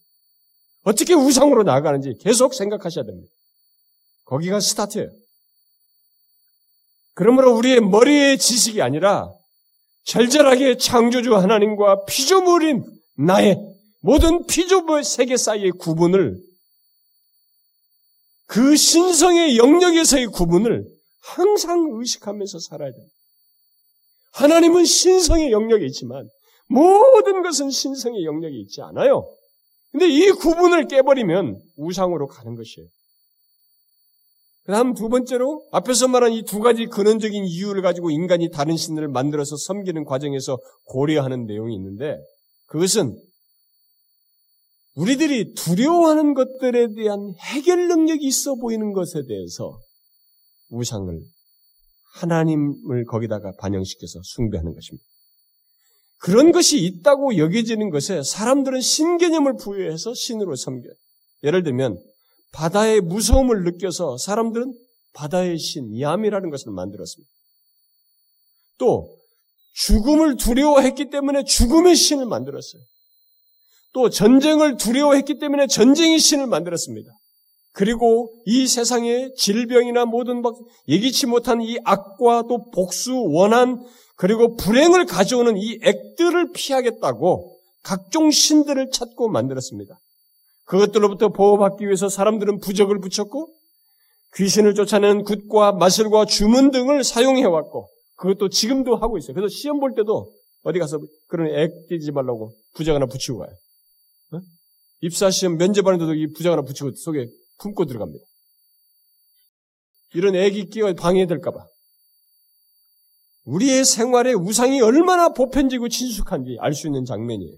[0.83, 3.29] 어떻게 우상으로 나아가는지 계속 생각하셔야 됩니다.
[4.25, 5.09] 거기가 스타트예요.
[7.13, 9.29] 그러므로 우리의 머리의 지식이 아니라
[10.05, 12.83] 절절하게 창조주 하나님과 피조물인
[13.17, 13.57] 나의
[14.01, 16.37] 모든 피조물 세계 사이의 구분을
[18.47, 20.85] 그 신성의 영역에서의 구분을
[21.21, 23.13] 항상 의식하면서 살아야 됩니다.
[24.33, 26.27] 하나님은 신성의 영역에 있지만
[26.67, 29.29] 모든 것은 신성의 영역에 있지 않아요.
[29.93, 32.89] 근데 이 구분을 깨버리면 우상으로 가는 것이에요.
[34.65, 39.07] 그 다음 두 번째로 앞에서 말한 이 두 가지 근원적인 이유를 가지고 인간이 다른 신을
[39.09, 42.17] 만들어서 섬기는 과정에서 고려하는 내용이 있는데
[42.65, 43.15] 그것은
[44.95, 49.79] 우리들이 두려워하는 것들에 대한 해결 능력이 있어 보이는 것에 대해서
[50.69, 51.19] 우상을
[52.15, 55.05] 하나님을 거기다가 반영시켜서 숭배하는 것입니다.
[56.23, 60.93] 그런 것이 있다고 여겨지는 것에 사람들은 신개념을 부여해서 신으로 섬겨요.
[61.43, 62.01] 예를 들면
[62.53, 64.73] 바다의 무서움을 느껴서 사람들은
[65.11, 67.29] 바다의 신, 야미라는 것을 만들었습니다.
[68.77, 69.17] 또
[69.73, 72.81] 죽음을 두려워했기 때문에 죽음의 신을 만들었어요.
[73.91, 77.11] 또 전쟁을 두려워했기 때문에 전쟁의 신을 만들었습니다.
[77.73, 80.55] 그리고 이 세상의 질병이나 모든 막
[80.87, 83.83] 예기치 못한 이 악과 또 복수, 원한,
[84.15, 89.99] 그리고 불행을 가져오는 이 액들을 피하겠다고 각종 신들을 찾고 만들었습니다.
[90.65, 93.49] 그것들로부터 보호받기 위해서 사람들은 부적을 붙였고
[94.35, 99.33] 귀신을 쫓아내는 굿과 마술과 주문 등을 사용해왔고 그것도 지금도 하고 있어요.
[99.33, 100.31] 그래서 시험 볼 때도
[100.63, 103.49] 어디 가서 그런 액 띄지 말라고 부적 하나 붙이고 가요.
[104.33, 104.39] 어?
[105.01, 107.27] 입사 시험 면접하는데도 이 부적 하나 붙이고 속에
[107.59, 108.25] 품고 들어갑니다.
[110.13, 111.65] 이런 액이 끼어 방해될까봐.
[113.45, 117.57] 우리의 생활에 우상이 얼마나 보편지고 친숙한지 알 수 있는 장면이에요.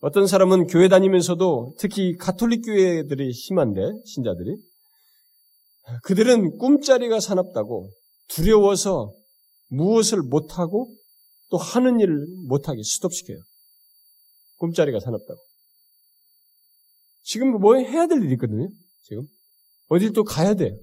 [0.00, 4.56] 어떤 사람은 교회 다니면서도 특히 가톨릭 교회들이 심한데 신자들이
[6.04, 7.90] 그들은 꿈자리가 사납다고
[8.28, 9.12] 두려워서
[9.70, 10.94] 무엇을 못하고
[11.50, 13.38] 또 하는 일을 못하게 스톱시켜요.
[14.58, 15.40] 꿈자리가 사납다고.
[17.28, 18.68] 지금 뭐 해야 될 일이 있거든요.
[19.02, 19.22] 지금
[19.88, 20.74] 어딜 또 가야 돼.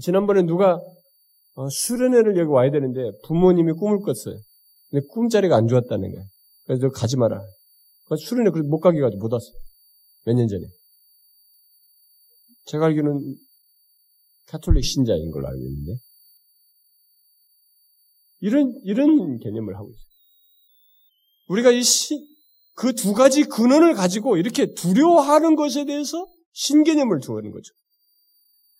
[0.00, 0.80] 지난번에 누가
[1.56, 4.40] 어, 수련회를 여기 와야 되는데 부모님이 꿈을 꿨어요.
[4.90, 6.26] 근데 꿈자리가 안 좋았다는 거예요.
[6.64, 7.38] 그래서 가지 마라.
[8.18, 9.46] 수련회 못 가게 가지고 못 왔어.
[10.24, 10.64] 몇년 전에.
[12.64, 13.36] 제가 알기로는
[14.46, 16.00] 카톨릭 신자인 걸로 알고 있는데.
[18.40, 20.04] 이런, 이런 개념을 하고 있어요.
[21.48, 22.26] 우리가 이 시,
[22.74, 27.72] 그 두 가지 근원을 가지고 이렇게 두려워하는 것에 대해서 신개념을 두는 거죠.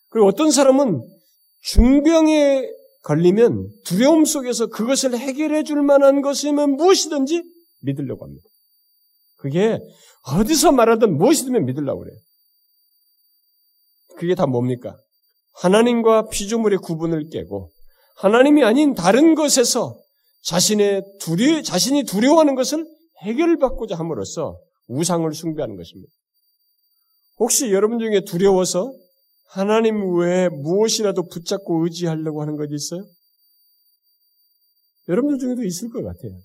[0.09, 1.03] 그리고 어떤 사람은
[1.63, 2.69] 중병에
[3.03, 7.43] 걸리면 두려움 속에서 그것을 해결해 줄 만한 것이면 무엇이든지
[7.81, 8.45] 믿으려고 합니다.
[9.37, 9.79] 그게
[10.23, 12.17] 어디서 말하든 무엇이든 믿으려고 그래요.
[14.17, 14.97] 그게 다 뭡니까?
[15.57, 17.71] 하나님과 피조물의 구분을 깨고
[18.17, 19.99] 하나님이 아닌 다른 것에서
[20.43, 22.87] 자신의 두려, 자신이 두려워하는 것을
[23.25, 26.13] 해결받고자 함으로써 우상을 숭배하는 것입니다.
[27.39, 28.93] 혹시 여러분 중에 두려워서
[29.49, 33.05] 하나님 외에 무엇이라도 붙잡고 의지하려고 하는 것 있어요?
[35.09, 36.41] 여러분들 중에도 있을 것 같아요.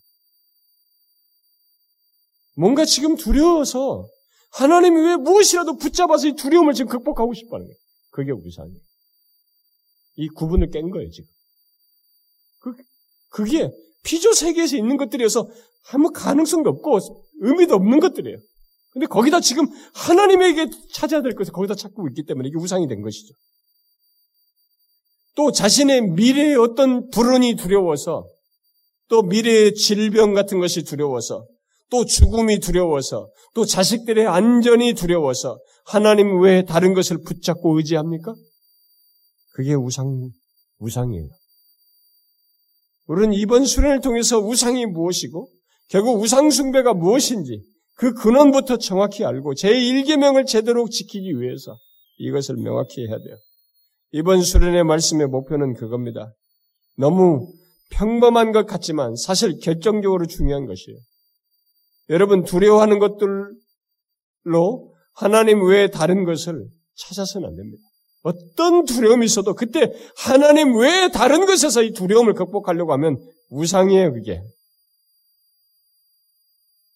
[2.56, 4.08] 뭔가 지금 두려워서
[4.52, 7.78] 하나님 외에 무엇이라도 붙잡아서 이 두려움을 지금 극복하고 싶어 하는 거예요.
[8.12, 8.80] 그게 우상이에요.
[10.16, 11.30] 이 구분을 깬 거예요, 지금.
[12.60, 12.74] 그,
[13.30, 13.70] 그게
[14.04, 15.48] 피조 세계에서 있는 것들이어서
[15.92, 17.00] 아무 가능성도 없고
[17.42, 18.38] 의미도 없는 것들이에요.
[18.92, 23.34] 근데 거기다 지금 하나님에게 찾아야 될 것을 거기다 찾고 있기 때문에 이게 우상이 된 것이죠.
[25.36, 28.28] 또 자신의 미래의 어떤 불운이 두려워서
[29.10, 31.46] 또 미래의 질병 같은 것이 두려워서
[31.90, 38.34] 또 죽음이 두려워서 또 자식들의 안전이 두려워서 하나님 외에 다른 것을 붙잡고 의지합니까?
[39.54, 40.30] 그게 우상,
[40.78, 41.30] 우상이에요.
[43.10, 45.50] 우리는 이번 수련을 통해서 우상이 무엇이고
[45.88, 47.64] 결국 우상숭배가 무엇인지
[47.96, 51.76] 그 근원부터 정확히 알고 제1계명을 제대로 지키기 위해서
[52.18, 53.36] 이것을 명확히 해야 돼요.
[54.12, 56.36] 이번 수련의 말씀의 목표는 그겁니다.
[56.98, 57.52] 너무
[57.90, 61.00] 평범한 것 같지만 사실 결정적으로 중요한 것이에요.
[62.12, 63.56] 여러분 두려워하는 것들로
[65.16, 66.64] 하나님 외에 다른 것을
[66.96, 67.82] 찾아서는 안 됩니다.
[68.22, 73.18] 어떤 두려움이 있어도 그때 하나님 외에 다른 것에서 이 두려움을 극복하려고 하면
[73.50, 74.42] 우상이에요, 그게.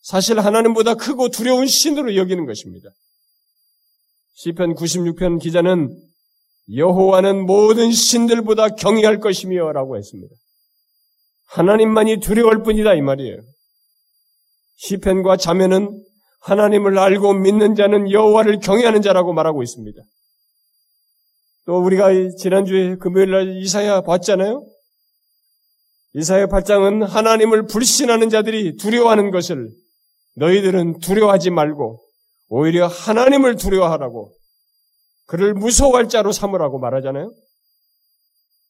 [0.02, 2.90] 사실 하나님보다 크고 두려운 신으로 여기는 것입니다.
[4.34, 5.96] 시편 96편 기자는
[6.76, 10.36] 여호와는 모든 신들보다 경외할 것이며라고 했습니다.
[11.48, 13.38] 하나님만이 두려울 뿐이다 이 말이에요.
[14.76, 16.04] 시편과 자매는
[16.42, 20.02] 하나님을 알고 믿는 자는 여호와를 경외하는 자라고 말하고 있습니다.
[21.66, 24.66] 또 우리가 지난주에 금요일 날 이사야 봤잖아요.
[26.16, 29.70] 이사야 8장은 하나님을 불신하는 자들이 두려워하는 것을
[30.36, 32.02] 너희들은 두려워하지 말고
[32.50, 34.32] 오히려 하나님을 두려워하라고
[35.26, 37.34] 그를 무서워할 자로 삼으라고 말하잖아요.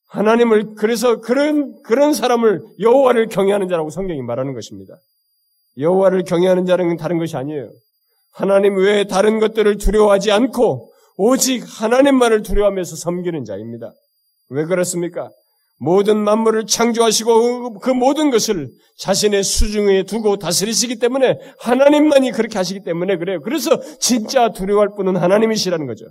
[0.07, 4.93] 하나님을 그래서 그런 그런 사람을 여호와를 경외하는 자라고 성경이 말하는 것입니다.
[5.79, 7.71] 여호와를 경외하는 자는 다른 것이 아니에요.
[8.31, 13.93] 하나님 외에 다른 것들을 두려워하지 않고 오직 하나님만을 두려워하면서 섬기는 자입니다.
[14.49, 15.29] 왜 그렇습니까?
[15.79, 23.17] 모든 만물을 창조하시고 그 모든 것을 자신의 수중에 두고 다스리시기 때문에 하나님만이 그렇게 하시기 때문에
[23.17, 23.41] 그래요.
[23.41, 26.05] 그래서 진짜 두려워할 분은 하나님이시라는 거죠.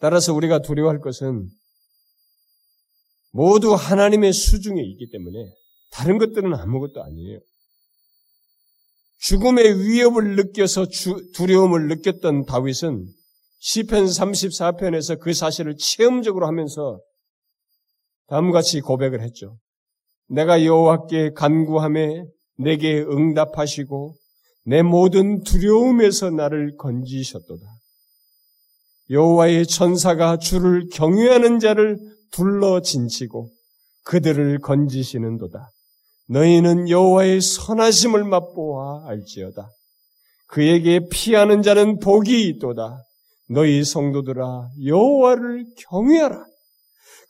[0.00, 1.50] 따라서 우리가 두려워할 것은
[3.32, 5.52] 모두 하나님의 수중에 있기 때문에
[5.90, 7.40] 다른 것들은 아무것도 아니에요.
[9.20, 13.06] 죽음의 위협을 느껴서 주, 두려움을 느꼈던 다윗은
[13.58, 17.00] 시편 34편에서 그 사실을 체험적으로 하면서
[18.28, 19.58] 다음과 같이 고백을 했죠.
[20.28, 22.24] 내가 여호와께 간구함에
[22.56, 24.16] 내게 응답하시고
[24.64, 27.62] 내 모든 두려움에서 나를 건지셨도다.
[29.10, 31.98] 여호와의 천사가 주를 경외하는 자를
[32.30, 33.50] 둘러 진치고
[34.04, 35.70] 그들을 건지시는도다.
[36.30, 39.68] 너희는 여호와의 선하심을 맛보아 알지어다.
[40.46, 43.04] 그에게 피하는 자는 복이 있도다.
[43.48, 46.44] 너희 성도들아 여호와를 경외하라.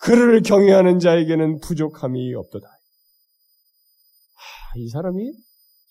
[0.00, 2.66] 그를 경외하는 자에게는 부족함이 없도다.
[2.66, 5.32] 하, 이 사람이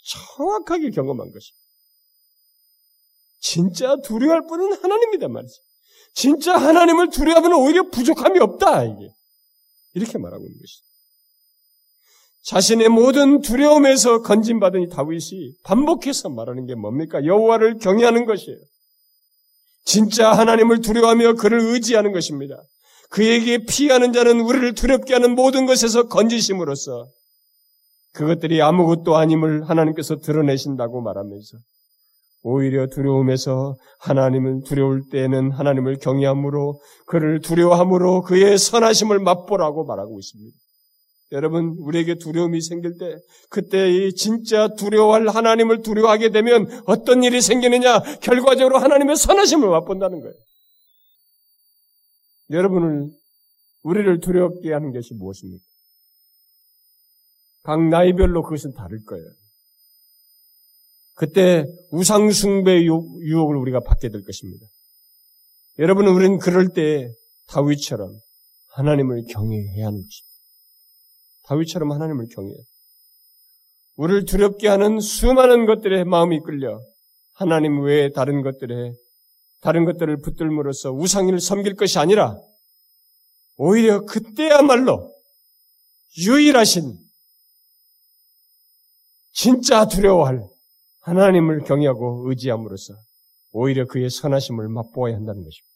[0.05, 1.59] 정확하게 경험한 것입니다.
[3.39, 5.55] 진짜 두려워할 분은 하나님이다 말이지.
[6.13, 9.09] 진짜 하나님을 두려워하면 오히려 부족함이 없다 이게
[9.93, 10.88] 이렇게 말하고 있는 것이죠.
[12.43, 17.23] 자신의 모든 두려움에서 건진받은 이 다윗이 반복해서 말하는 게 뭡니까?
[17.25, 18.57] 여호와를 경외하는 것이에요.
[19.85, 22.55] 진짜 하나님을 두려워하며 그를 의지하는 것입니다.
[23.09, 27.07] 그에게 피하는 자는 우리를 두렵게 하는 모든 것에서 건지심으로써
[28.13, 31.57] 그것들이 아무것도 아님을 하나님께서 드러내신다고 말하면서
[32.41, 40.55] 오히려 두려움에서 하나님을 두려울 때에는 하나님을 경외함으로 그를 두려워함으로 그의 선하심을 맛보라고 말하고 있습니다.
[41.31, 43.15] 여러분, 우리에게 두려움이 생길 때,
[43.49, 47.99] 그때 이 진짜 두려워할 하나님을 두려워하게 되면 어떤 일이 생기느냐?
[48.21, 50.33] 결과적으로 하나님의 선하심을 맛본다는 거예요.
[52.49, 53.11] 여러분을,
[53.83, 55.63] 우리를 두렵게 하는 것이 무엇입니까?
[57.61, 59.25] 각 나이별로 그것은 다를 거예요.
[61.13, 64.65] 그때 우상숭배 유혹을 우리가 받게 될 것입니다.
[65.77, 67.11] 여러분은 우리는 그럴 때
[67.47, 68.17] 다윗처럼
[68.69, 70.28] 하나님을 경외해야 하는 것입니다.
[71.49, 72.57] 다윗처럼 하나님을 경외해.
[73.95, 76.79] 우리를 두렵게 하는 수많은 것들에 마음이 끌려
[77.33, 78.93] 하나님 외에 다른 것들에
[79.61, 82.37] 다른 것들을 붙들므로써 우상인을 섬길 것이 아니라
[83.57, 85.13] 오히려 그때야말로
[86.17, 86.97] 유일하신
[89.33, 90.47] 진짜 두려워할
[91.01, 92.93] 하나님을 경외하고 의지함으로써
[93.51, 95.69] 오히려 그의 선하심을 맛보아야 한다는 것입니다.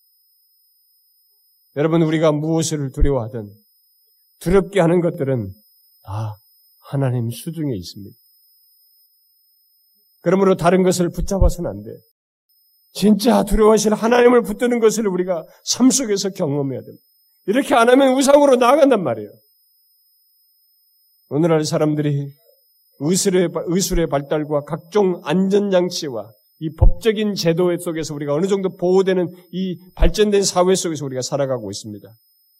[1.76, 3.52] 여러분 우리가 무엇을 두려워하든
[4.40, 5.54] 두렵게 하는 것들은
[6.04, 6.38] 다
[6.90, 8.16] 하나님 수중에 있습니다.
[10.22, 11.92] 그러므로 다른 것을 붙잡아서는 안 돼.
[12.94, 17.04] 진짜 두려워하실 하나님을 붙드는 것을 우리가 삶 속에서 경험해야 됩니다.
[17.48, 19.30] 이렇게 안 하면 우상으로 나아간단 말이에요.
[21.30, 22.32] 오늘날 사람들이
[23.00, 30.44] 의술의, 의술의 발달과 각종 안전장치와 이 법적인 제도 속에서 우리가 어느 정도 보호되는 이 발전된
[30.44, 32.08] 사회 속에서 우리가 살아가고 있습니다.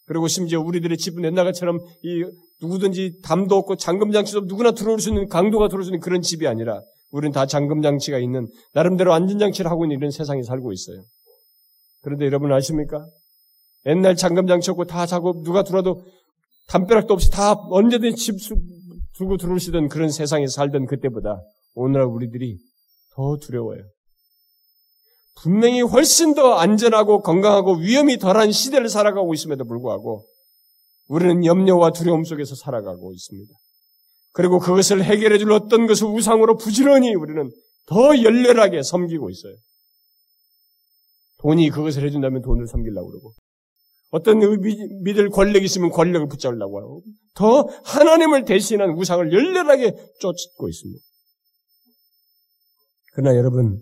[0.06, 2.24] 그리고 심지어 우리들의 집은 옛날처럼 이
[2.62, 6.82] 누구든지 담도 없고 잠금장치도 누구나 들어올 수 있는 강도가 들어올 수 있는 그런 집이 아니라
[7.12, 11.04] 우리는 다 잠금장치가 있는 나름대로 안전장치를 하고 있는 이런 세상에 살고 있어요.
[12.02, 13.06] 그런데 여러분 아십니까?
[13.86, 16.04] 옛날 잠금장치 없고 다 작업 누가 들어와도
[16.68, 18.36] 담벼락도 없이 다 언제든지 집
[19.18, 21.42] 두고 들어오시던 그런 세상에 살던 그때보다
[21.76, 22.58] 오늘날 우리들이
[23.16, 23.84] 더 두려워요.
[25.36, 30.26] 분명히 훨씬 더 안전하고 건강하고 위험이 덜한 시대를 살아가고 있음에도 불구하고
[31.08, 33.54] 우리는 염려와 두려움 속에서 살아가고 있습니다.
[34.32, 37.52] 그리고 그것을 해결해 줄 어떤 것을 우상으로 부지런히 우리는
[37.86, 39.54] 더 열렬하게 섬기고 있어요.
[41.42, 43.34] 돈이 그것을 해준다면 돈을 섬기려고 그러고
[44.12, 44.40] 어떤
[45.04, 47.04] 믿을 권력이 있으면 권력을 붙잡으려고 하고
[47.34, 51.04] 더 하나님을 대신한 우상을 열렬하게 쫓고 있습니다.
[53.14, 53.82] 그러나 여러분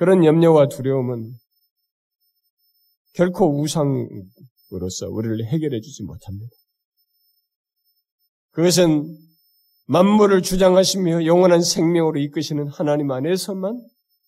[0.00, 1.34] 그런 염려와 두려움은
[3.12, 6.50] 결코 우상으로서 우리를 해결해 주지 못합니다.
[8.52, 9.14] 그것은
[9.88, 13.78] 만물을 주장하시며 영원한 생명으로 이끄시는 하나님 안에서만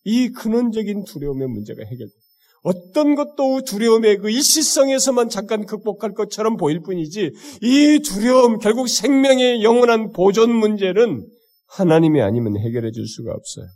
[0.05, 2.20] 이 근원적인 두려움의 문제가 해결됩니다.
[2.64, 10.12] 어떤 것도 두려움의 그 일시성에서만 잠깐 극복할 것처럼 보일 뿐이지 이 두려움 결국 생명의 영원한
[10.12, 11.27] 보존 문제는
[11.68, 13.68] 하나님이 아니면 해결해 줄 수가 없어요.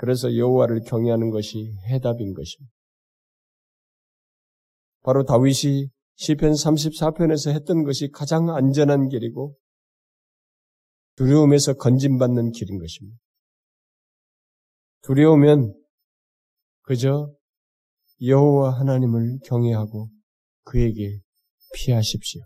[0.00, 2.72] 그래서 여호와를 경외하는 것이 해답인 것입니다.
[5.02, 9.58] 바로 다윗이 시편 34편에서 했던 것이 가장 안전한 길이고
[11.16, 13.18] 두려움에서 건진받는 길인 것입니다.
[15.02, 15.74] 두려우면
[16.80, 17.30] 그저
[18.22, 20.08] 여호와 하나님을 경외하고
[20.64, 21.20] 그에게
[21.74, 22.40] 피하십시오.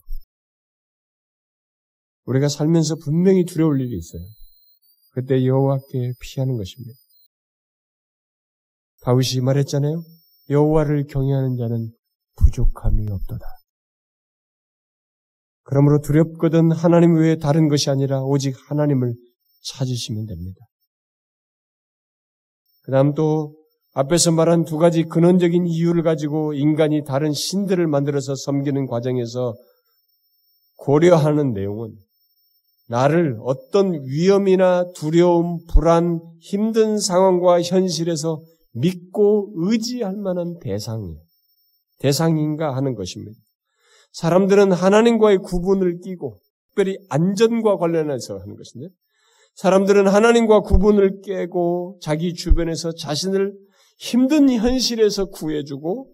[2.24, 4.22] 우리가 살면서 분명히 두려울 일이 있어요.
[5.12, 7.03] 그때 여호와께 피하는 것입니다.
[9.05, 10.02] 다윗이 말했잖아요.
[10.50, 11.90] 여호와를 경외하는 자는
[12.36, 13.44] 부족함이 없도다.
[15.62, 19.14] 그러므로 두렵거든 하나님 외에 다른 것이 아니라 오직 하나님을
[19.62, 20.61] 찾으시면 됩니다.
[22.82, 23.55] 그 다음 또
[23.94, 29.55] 앞에서 말한 두 가지 근원적인 이유를 가지고 인간이 다른 신들을 만들어서 섬기는 과정에서
[30.76, 31.94] 고려하는 내용은
[32.88, 38.42] 나를 어떤 위험이나 두려움, 불안, 힘든 상황과 현실에서
[38.75, 41.20] 믿고 의지할 만한 대상이에요.
[41.99, 43.39] 대상인가 하는 것입니다.
[44.12, 48.89] 사람들은 하나님과의 구분을 끼고 특별히 안전과 관련해서 하는 것인데
[49.55, 53.57] 사람들은 하나님과 구분을 깨고 자기 주변에서 자신을
[53.99, 56.12] 힘든 현실에서 구해주고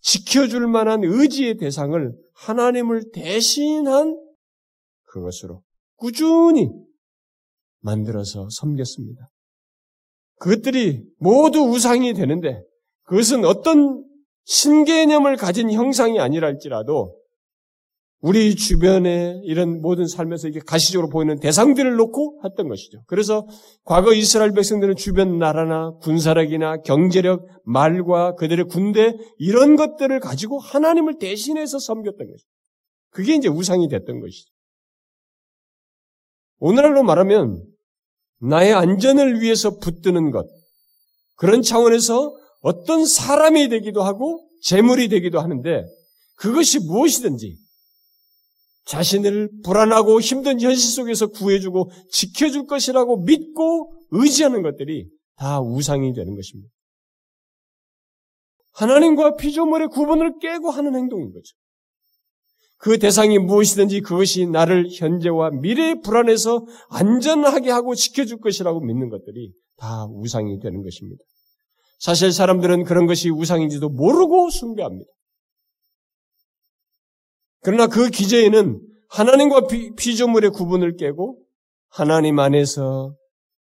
[0.00, 4.18] 지켜줄 만한 의지의 대상을 하나님을 대신한
[5.04, 5.62] 그것으로
[5.96, 6.70] 꾸준히
[7.80, 9.28] 만들어서 섬겼습니다.
[10.40, 12.62] 그것들이 모두 우상이 되는데
[13.04, 14.04] 그것은 어떤
[14.44, 17.18] 신개념을 가진 형상이 아니랄지라도
[18.20, 23.02] 우리 주변에 이런 모든 삶에서 이게 가시적으로 보이는 대상들을 놓고 했던 것이죠.
[23.06, 23.46] 그래서
[23.84, 31.78] 과거 이스라엘 백성들은 주변 나라나 군사력이나 경제력, 말과 그들의 군대 이런 것들을 가지고 하나님을 대신해서
[31.78, 32.48] 섬겼던 것이죠.
[33.10, 34.50] 그게 이제 우상이 됐던 것이죠.
[36.58, 37.64] 오늘날로 말하면
[38.40, 40.46] 나의 안전을 위해서 붙드는 것
[41.36, 45.84] 그런 차원에서 어떤 사람이 되기도 하고 재물이 되기도 하는데
[46.36, 47.56] 그것이 무엇이든지
[48.86, 56.70] 자신을 불안하고 힘든 현실 속에서 구해주고 지켜줄 것이라고 믿고 의지하는 것들이 다 우상이 되는 것입니다.
[58.72, 61.54] 하나님과 피조물의 구분을 깨고 하는 행동인 거죠.
[62.78, 70.06] 그 대상이 무엇이든지 그것이 나를 현재와 미래의 불안에서 안전하게 하고 지켜줄 것이라고 믿는 것들이 다
[70.06, 71.22] 우상이 되는 것입니다.
[71.98, 75.10] 사실 사람들은 그런 것이 우상인지도 모르고 숭배합니다.
[77.62, 81.42] 그러나 그 기저에는 하나님과 피, 조물의 구분을 깨고
[81.88, 83.16] 하나님 안에서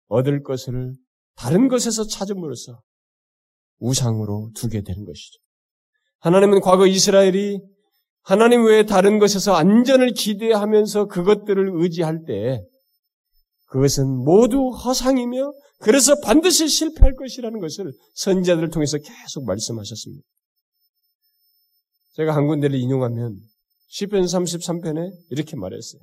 [0.08, 0.94] 얻을 것을
[1.36, 2.82] 다른 것에서 찾음으로써
[3.80, 5.40] 우상으로 두게 되는 것이죠.
[6.20, 7.60] 하나님은 과거 이스라엘이
[8.24, 12.64] 하나님 외에 다른 것에서 안전을 기대하면서 그것들을 의지할 때
[13.68, 20.24] 그것은 모두 허상이며 그래서 반드시 실패할 것이라는 것을 선지자들을 통해서 계속 말씀하셨습니다.
[22.14, 23.38] 제가 한 군데를 인용하면
[23.88, 26.02] 시편 33편에 이렇게 말했어요.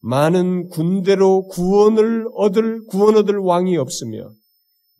[0.00, 4.30] 많은 군대로 구원을 얻을 구원 얻을 왕이 없으며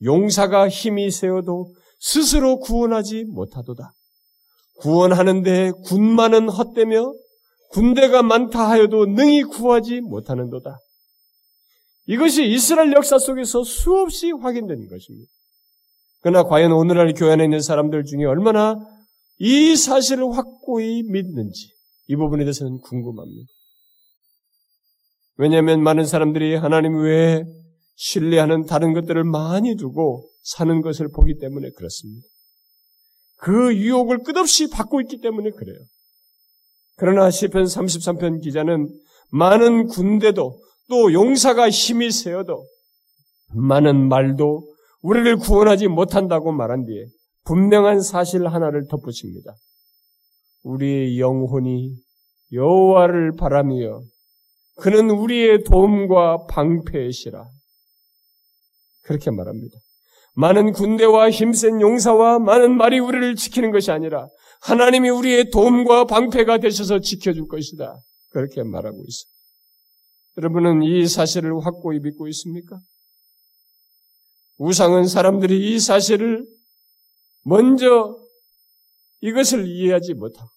[0.05, 3.93] 용사가 힘이 세어도 스스로 구원하지 못하도다.
[4.81, 7.13] 구원하는데 군만은 헛되며
[7.71, 10.79] 군대가 많다 하여도 능히 구하지 못하는도다.
[12.07, 15.31] 이것이 이스라엘 역사 속에서 수없이 확인된 것입니다.
[16.21, 18.77] 그러나 과연 오늘날 교회 안에 있는 사람들 중에 얼마나
[19.39, 21.73] 이 사실을 확고히 믿는지
[22.09, 23.49] 이 부분에 대해서는 궁금합니다.
[25.37, 27.45] 왜냐하면 많은 사람들이 하나님 외에
[27.97, 32.27] 신뢰하는 다른 것들을 많이 두고 사는 것을 보기 때문에 그렇습니다.
[33.43, 35.77] 그 유혹을 끝없이 받고 있기 때문에 그래요.
[36.97, 38.89] 그러나 시편 33편 기자는
[39.33, 42.65] 많은 군대도 또 용사가 힘이 세어도
[43.53, 47.07] 많은 말도 우리를 구원하지 못한다고 말한 뒤에
[47.45, 49.53] 분명한 사실 하나를 덧붙입니다.
[50.63, 51.97] 우리의 영혼이
[52.53, 54.03] 여호와를 바라며
[54.77, 57.45] 그는 우리의 도움과 방패시라.
[59.03, 59.82] 그렇게 말합니다.
[60.35, 64.29] 많은 군대와 힘센 용사와 많은 말이 우리를 지키는 것이 아니라
[64.63, 67.97] 하나님이 우리의 도움과 방패가 되셔서 지켜줄 것이다.
[68.31, 69.33] 그렇게 말하고 있습니다.
[70.39, 72.79] 여러분은 이 사실을 확고히 믿고 있습니까?
[74.57, 76.47] 우상은 사람들이 이 사실을
[77.45, 78.17] 먼저
[79.21, 80.49] 이것을 이해하지 못하고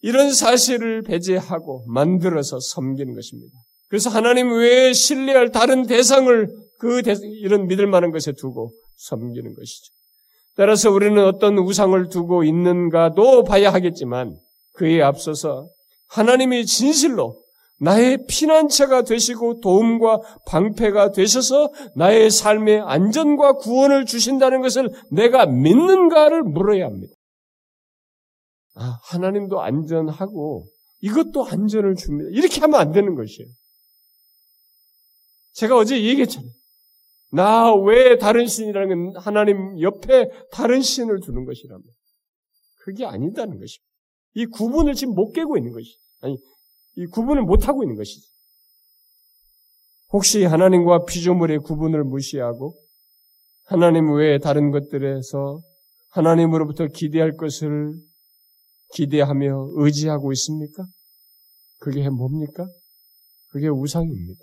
[0.00, 3.52] 이런 사실을 배제하고 만들어서 섬기는 것입니다.
[3.88, 6.48] 그래서 하나님 외에 신뢰할 다른 대상을
[6.82, 9.92] 그 대, 이런 믿을 만한 것에 두고 섬기는 것이죠.
[10.56, 14.36] 따라서 우리는 어떤 우상을 두고 있는가도 봐야 하겠지만
[14.74, 15.68] 그에 앞서서
[16.08, 17.40] 하나님이 진실로
[17.78, 26.86] 나의 피난처가 되시고 도움과 방패가 되셔서 나의 삶의 안전과 구원을 주신다는 것을 내가 믿는가를 물어야
[26.86, 27.14] 합니다.
[28.74, 30.66] 아, 하나님도 안전하고
[31.00, 32.30] 이것도 안전을 줍니다.
[32.32, 33.48] 이렇게 하면 안 되는 것이에요.
[35.52, 36.50] 제가 어제 얘기했잖아요.
[37.32, 41.82] 나왜 다른 신이라는 건 하나님 옆에 다른 신을 두는 것이라면
[42.84, 43.92] 그게 아니다는 것입니다.
[44.34, 46.36] 이 구분을 지금 못 깨고 있는 것이 아니
[46.96, 48.26] 이 구분을 못 하고 있는 것이지.
[50.12, 52.74] 혹시 하나님과 피조물의 구분을 무시하고
[53.64, 55.60] 하나님 외에 다른 것들에서
[56.10, 57.94] 하나님으로부터 기대할 것을
[58.94, 60.84] 기대하며 의지하고 있습니까?
[61.78, 62.66] 그게 뭡니까?
[63.48, 64.40] 그게 우상입니다.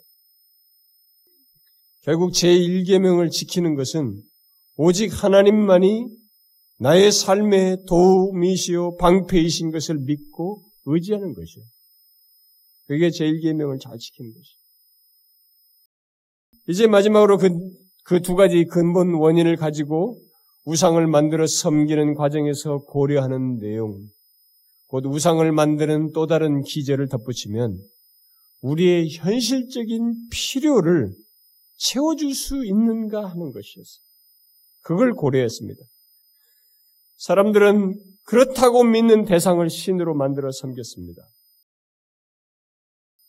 [2.02, 4.22] 결국 제1계명을 지키는 것은
[4.78, 6.08] 오직 하나님만이
[6.80, 11.66] 나의 삶의 도움이시오 방패이신 것을 믿고 의지하는 것이에요.
[12.88, 14.60] 그게 제1계명을 잘 지키는 것이에요.
[16.70, 17.50] 이제 마지막으로 그,
[18.06, 20.20] 그 두 가지 근본 원인을 가지고
[20.66, 24.08] 우상을 만들어 섬기는 과정에서 고려하는 내용,
[24.88, 27.78] 곧 우상을 만드는 또 다른 기제를 덧붙이면
[28.62, 31.12] 우리의 현실적인 필요를
[31.80, 34.04] 채워줄 수 있는가 하는 것이었어요.
[34.84, 35.82] 그걸 고려했습니다.
[37.18, 41.22] 사람들은 그렇다고 믿는 대상을 신으로 만들어 섬겼습니다.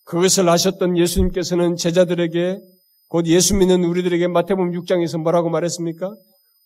[0.05, 2.59] 그것을 아셨던 예수님께서는 제자들에게
[3.09, 6.14] 곧 예수 믿는 우리들에게 마태복음 6장에서 뭐라고 말했습니까?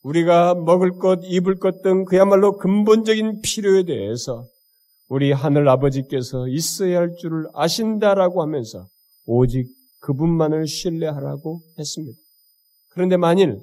[0.02, 4.46] 우리가 먹을 것, 입을 것 등 그야말로 근본적인 필요에 대해서
[5.08, 8.86] 우리 하늘 아버지께서 있어야 할 줄을 아신다라고 하면서
[9.26, 9.66] 오직
[10.04, 12.18] 그분만을 신뢰하라고 했습니다.
[12.90, 13.58] 그런데 만일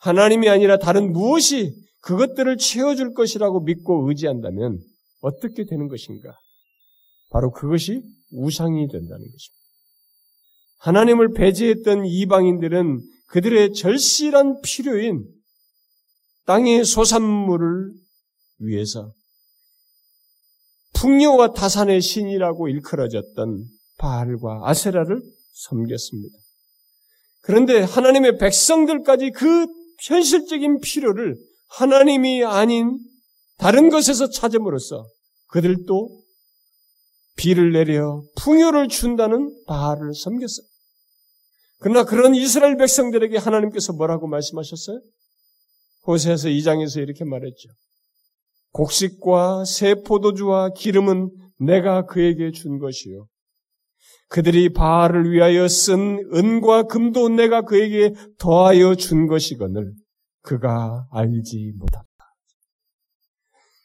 [0.00, 4.78] 하나님이 아니라 다른 무엇이 그것들을 채워줄 것이라고 믿고 의지한다면
[5.20, 6.36] 어떻게 되는 것인가?
[7.30, 8.02] 바로 그것이
[8.32, 9.62] 우상이 된다는 것입니다.
[10.78, 15.24] 하나님을 배제했던 이방인들은 그들의 절실한 필요인
[16.46, 17.92] 땅의 소산물을
[18.58, 19.12] 위해서
[20.94, 23.64] 풍요와 타산의 신이라고 일컬어졌던
[23.98, 25.22] 바알과 아세라를
[25.52, 26.36] 섬겼습니다.
[27.42, 29.66] 그런데 하나님의 백성들까지 그
[30.04, 31.36] 현실적인 필요를
[31.68, 32.98] 하나님이 아닌
[33.58, 35.06] 다른 것에서 찾음으로써
[35.48, 36.22] 그들도
[37.36, 40.66] 비를 내려 풍요를 준다는 바알을 섬겼어요.
[41.78, 45.00] 그러나 그런 이스라엘 백성들에게 하나님께서 뭐라고 말씀하셨어요?
[46.06, 47.68] 호세에서 2장에서 이렇게 말했죠.
[48.72, 53.26] 곡식과 새 포도주와 기름은 내가 그에게 준 것이요.
[54.32, 59.92] 그들이 바알을 위하여 쓴 은과 금도 내가 그에게 더하여 준 것이거늘
[60.40, 62.06] 그가 알지 못한다.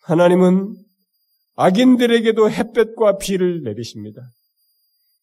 [0.03, 0.73] 하나님은
[1.57, 4.21] 악인들에게도 햇볕과 비를 내리십니다.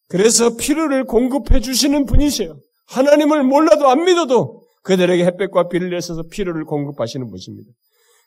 [0.09, 2.59] 그래서 필요를 공급해 주시는 분이세요.
[2.89, 7.71] 하나님을 몰라도 안 믿어도 그들에게 햇볕과 비를 내셔서 필요를 공급하시는 분입니다.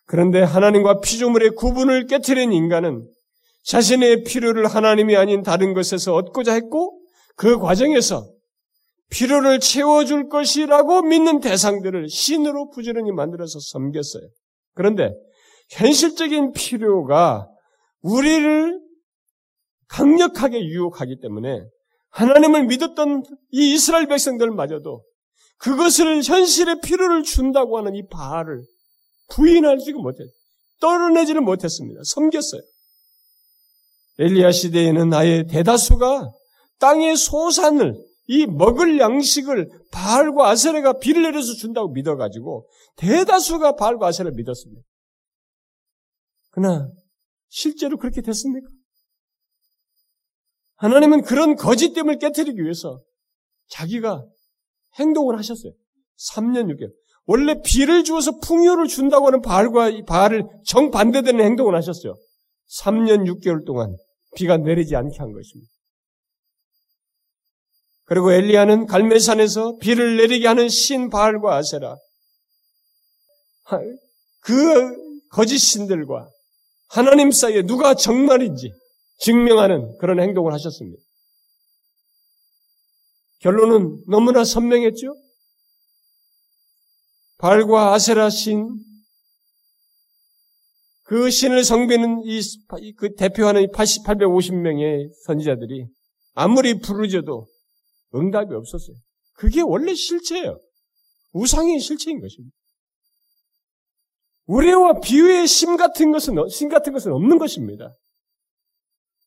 [0.04, 3.06] 그런데 하나님과 피조물의 구분을 깨뜨린 인간은
[3.64, 7.00] 자신의 필요를 하나님이 아닌 다른 것에서 얻고자 했고
[7.36, 8.28] 그 과정에서
[9.10, 14.22] 필요를 채워줄 것이라고 믿는 대상들을 신으로 부지런히 만들어서 섬겼어요.
[14.74, 15.12] 그런데
[15.70, 17.48] 현실적인 필요가
[18.02, 18.80] 우리를
[19.88, 21.62] 강력하게 유혹하기 때문에
[22.10, 25.02] 하나님을 믿었던 이 이스라엘 백성들마저도
[25.58, 28.62] 그것을 현실의 필요를 준다고 하는 이 바알을
[29.30, 30.26] 부인하지 못했,
[30.80, 32.00] 떨어내지를 못했습니다.
[32.04, 32.62] 섬겼어요.
[34.18, 36.30] 엘리야 시대에는 아예 대다수가
[36.78, 37.94] 땅의 소산을
[38.26, 44.82] 이 먹을 양식을 바알과 아세레가 비를 내려서 준다고 믿어가지고 대다수가 바알과 아세레를 믿었습니다.
[46.50, 46.88] 그러나
[47.48, 48.68] 실제로 그렇게 됐습니까?
[50.76, 53.00] 하나님은 그런 거짓됨을 깨뜨리기 위해서
[53.70, 54.24] 자기가
[54.98, 55.72] 행동을 하셨어요.
[56.32, 56.92] 3년 6개월.
[57.24, 62.14] 원래 비를 주어서 풍요를 준다고 하는 바알과 바알을 정반대되는 행동을 하셨어요.
[62.80, 63.96] 3년 6개월 동안
[64.36, 65.70] 비가 내리지 않게 한 것입니다.
[68.04, 71.96] 그리고 엘리야는 갈멜산에서 비를 내리게 하는 신 바알과 아세라
[74.40, 74.96] 그
[75.30, 76.30] 거짓 신들과
[76.88, 78.72] 하나님 사이에 누가 정말인지
[79.18, 81.02] 증명하는 그런 행동을 하셨습니다.
[83.40, 85.14] 결론은 너무나 선명했죠?
[87.36, 88.82] 발과 아세라 신,
[91.08, 92.40] 그 신을 성비는 이,
[92.98, 95.86] 그 대표하는 80, 850명의 선지자들이
[96.34, 97.46] 아무리 부르져도
[98.14, 98.94] 응답이 없었어요.
[99.32, 100.60] 그게 원래 실체예요.
[101.32, 102.54] 우상의 실체인 것입니다.
[104.48, 107.94] 우레와 비유의 심 같은 것은, 심 같은 것은 없는 것입니다.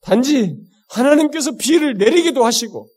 [0.01, 0.55] 단지
[0.89, 2.87] 하나님께서 비를 내리기도 하시고,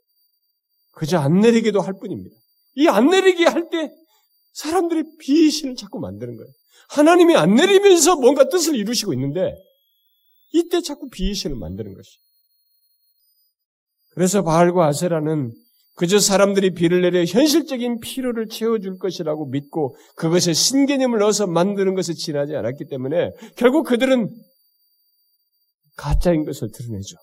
[0.92, 2.36] 그저 안 내리기도 할 뿐입니다.
[2.76, 3.88] 이 안 내리게 할 때
[4.52, 6.52] 사람들이 비신을 자꾸 만드는 거예요.
[6.90, 9.54] 하나님이 안 내리면서 뭔가 뜻을 이루시고 있는데
[10.52, 12.18] 이때 자꾸 비신을 만드는 것이.
[14.10, 15.52] 그래서 바알과 아세라는
[15.96, 22.54] 그저 사람들이 비를 내려 현실적인 필요를 채워줄 것이라고 믿고 그것에 신개념을 넣어서 만드는 것을 지나지
[22.54, 24.28] 않았기 때문에 결국 그들은
[25.96, 27.16] 가짜인 것을 드러내죠.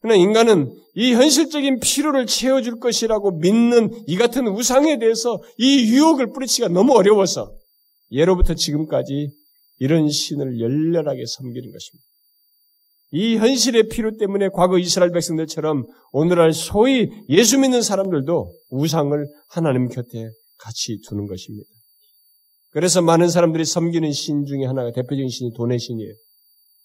[0.00, 6.68] 그러나 인간은 이 현실적인 필요를 채워줄 것이라고 믿는 이 같은 우상에 대해서 이 유혹을 뿌리치기가
[6.68, 7.52] 너무 어려워서
[8.10, 9.30] 예로부터 지금까지
[9.78, 12.10] 이런 신을 열렬하게 섬기는 것입니다.
[13.12, 20.30] 이 현실의 필요 때문에 과거 이스라엘 백성들처럼 오늘날 소위 예수 믿는 사람들도 우상을 하나님 곁에
[20.58, 21.68] 같이 두는 것입니다.
[22.70, 26.12] 그래서 많은 사람들이 섬기는 신 중에 하나가 대표적인 신이 돈의 신이에요.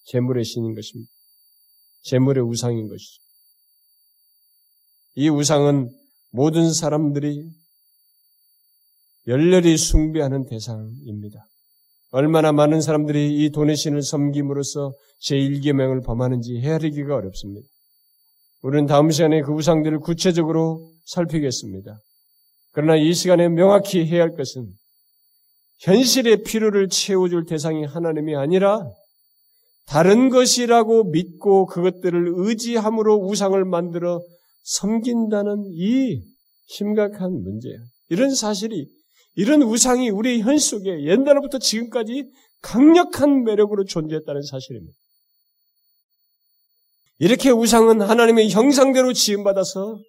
[0.06, 1.12] 재물의 신인 것입니다.
[2.04, 3.22] 재물의 우상인 것이죠.
[5.16, 5.90] 이 우상은
[6.32, 7.44] 모든 사람들이
[9.28, 11.46] 열렬히 숭배하는 대상입니다.
[12.12, 14.94] 얼마나 많은 사람들이 이 돈의 신을 섬김으로써
[15.28, 17.68] 제1계명을 범하는지 헤아리기가 어렵습니다.
[18.62, 22.00] 우리는 다음 시간에 그 우상들을 구체적으로 살피겠습니다.
[22.72, 24.68] 그러나 이 시간에 명확히 해야 할 것은
[25.80, 28.90] 현실의 필요를 채워줄 대상이 하나님이 아니라
[29.86, 34.22] 다른 것이라고 믿고 그것들을 의지함으로 우상을 만들어
[34.64, 36.22] 섬긴다는 이
[36.68, 37.78] 심각한 문제예요.
[38.10, 38.88] 이런 사실이
[39.36, 42.26] 이런 우상이 우리 현 속에 옛날부터 지금까지
[42.62, 44.98] 강력한 매력으로 존재했다는 사실입니다.
[47.20, 50.00] 이렇게 우상은 하나님의 형상대로 지음받아서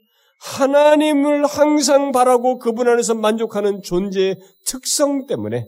[0.40, 5.64] 하나님을 항상 바라고 그분 안에서 만족하는 존재의 특성 때문에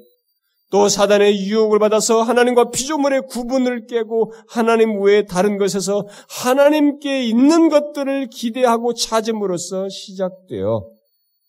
[0.70, 8.28] 또 사단의 유혹을 받아서 하나님과 피조물의 구분을 깨고 하나님 외에 다른 것에서 하나님께 있는 것들을
[8.28, 10.86] 기대하고 찾음으로써 시작되어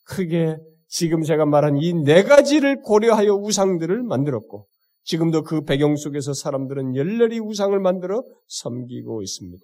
[0.05, 0.55] 크게
[0.89, 4.65] 지금 제가 말한 이 네 가지를 고려하여 우상들을 만들었고
[5.03, 9.63] 지금도 그 배경 속에서 사람들은 열렬히 우상을 만들어 섬기고 있습니다.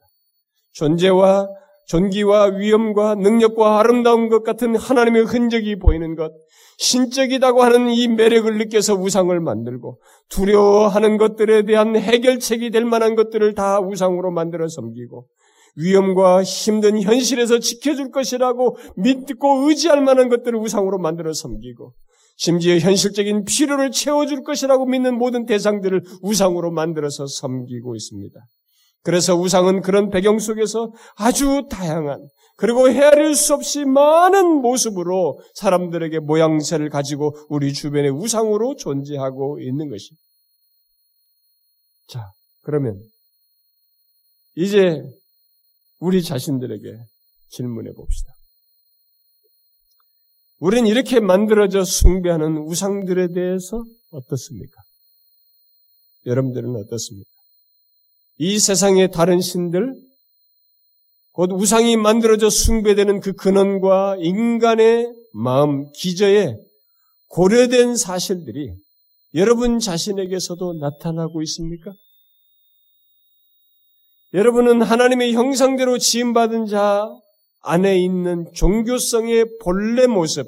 [0.73, 1.47] 존재와
[1.87, 6.31] 존귀와 위엄과 능력과 아름다운 것 같은 하나님의 흔적이 보이는 것,
[6.77, 13.79] 신적이다고 하는 이 매력을 느껴서 우상을 만들고 두려워하는 것들에 대한 해결책이 될 만한 것들을 다
[13.79, 15.27] 우상으로 만들어 섬기고
[15.75, 21.93] 위험과 힘든 현실에서 지켜줄 것이라고 믿고 의지할 만한 것들을 우상으로 만들어 섬기고
[22.37, 28.39] 심지어 현실적인 필요를 채워줄 것이라고 믿는 모든 대상들을 우상으로 만들어서 섬기고 있습니다.
[29.03, 36.89] 그래서 우상은 그런 배경 속에서 아주 다양한 그리고 헤아릴 수 없이 많은 모습으로 사람들에게 모양새를
[36.89, 40.23] 가지고 우리 주변의 우상으로 존재하고 있는 것입니다.
[42.07, 42.31] 자,
[42.63, 42.97] 그러면
[44.55, 45.01] 이제
[45.99, 46.97] 우리 자신들에게
[47.49, 48.33] 질문해 봅시다.
[50.59, 54.81] 우리는 이렇게 만들어져 숭배하는 우상들에 대해서 어떻습니까?
[56.25, 57.29] 여러분들은 어떻습니까?
[58.37, 59.93] 이 세상의 다른 신들,
[61.31, 66.55] 곧 우상이 만들어져 숭배되는 그 근원과 인간의 마음, 기저에
[67.27, 68.73] 고려된 사실들이
[69.33, 71.91] 여러분 자신에게서도 나타나고 있습니까?
[74.35, 77.07] 여러분은 하나님의 형상대로 지음받은 자
[77.61, 80.45] 안에 있는 종교성의 본래 모습,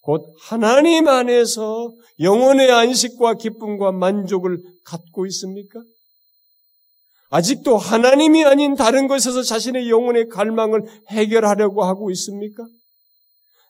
[0.00, 5.78] 곧 하나님 안에서 영혼의 안식과 기쁨과 만족을 갖고 있습니까?
[7.28, 12.64] 아직도 하나님이 아닌 다른 것에서 자신의 영혼의 갈망을 해결하려고 하고 있습니까?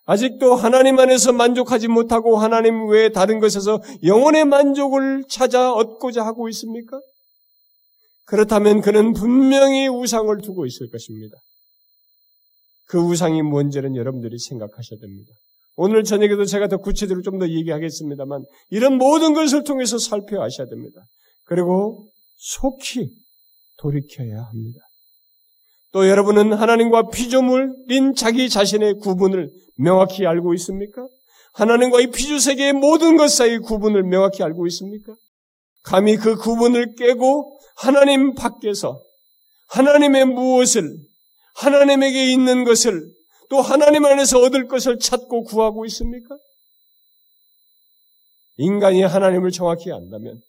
[0.04, 7.00] 아직도 하나님 안에서 만족하지 못하고 하나님 외에 다른 것에서 영혼의 만족을 찾아 얻고자 하고 있습니까?
[8.28, 11.36] 그렇다면 그는 분명히 우상을 두고 있을 것입니다.
[12.86, 15.30] 그 우상이 뭔지는 여러분들이 생각하셔야 됩니다.
[15.76, 21.00] 오늘 저녁에도 제가 더 구체적으로 좀 더 얘기하겠습니다,만 이런 모든 것을 통해서 살펴하셔야 됩니다.
[21.44, 23.08] 그리고 속히
[23.78, 24.80] 돌이켜야 합니다.
[25.92, 31.08] 또 여러분은 하나님과 피조물인 자기 자신의 구분을 명확히 알고 있습니까?
[31.54, 35.14] 하나님과 이 피조 세계의 모든 것 사이의 구분을 명확히 알고 있습니까?
[35.82, 39.00] 감히 그 구분을 깨고 하나님 밖에서
[39.68, 40.96] 하나님의 무엇을
[41.56, 43.00] 하나님에게 있는 것을
[43.50, 46.36] 또 하나님 안에서 얻을 것을 찾고 구하고 있습니까?
[48.58, 50.40] 인간이 하나님을 정확히 안다면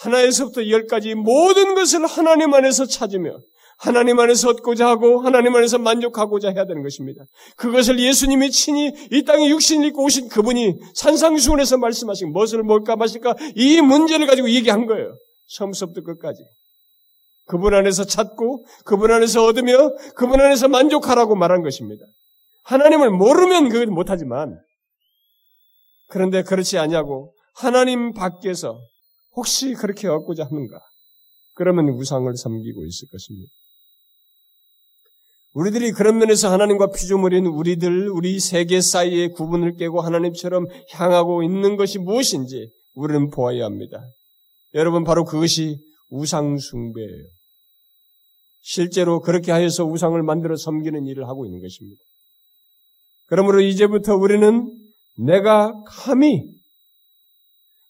[0.00, 3.38] 하나에서부터 열까지 모든 것을 하나님 안에서 찾으며
[3.78, 7.24] 하나님 안에서 얻고자 하고 하나님 안에서 만족하고자 해야 되는 것입니다.
[7.56, 13.80] 그것을 예수님이 친히 이 땅에 육신을 입고 오신 그분이 산상수훈에서 말씀하신 무엇을 먹을까 마실까 이
[13.80, 15.16] 문제를 가지고 얘기한 거예요.
[15.46, 16.44] 처음부터 끝까지.
[17.46, 22.04] 그분 안에서 찾고 그분 안에서 얻으며 그분 안에서 만족하라고 말한 것입니다.
[22.64, 24.58] 하나님을 모르면 그걸 못하지만
[26.08, 28.80] 그런데 그렇지 않냐고 하나님 밖에서
[29.36, 30.80] 혹시 그렇게 얻고자 하는가?
[31.54, 33.50] 그러면 우상을 섬기고 있을 것입니다.
[35.52, 41.98] 우리들이 그런 면에서 하나님과 피조물인 우리들, 우리 세계 사이의 구분을 깨고 하나님처럼 향하고 있는 것이
[42.00, 44.04] 무엇인지 우리는 보아야 합니다.
[44.74, 45.78] 여러분, 바로 그것이
[46.10, 47.24] 우상 숭배예요.
[48.62, 52.00] 실제로 그렇게 하여서 우상을 만들어 섬기는 일을 하고 있는 것입니다.
[53.26, 54.70] 그러므로 이제부터 우리는
[55.16, 56.42] 내가 감히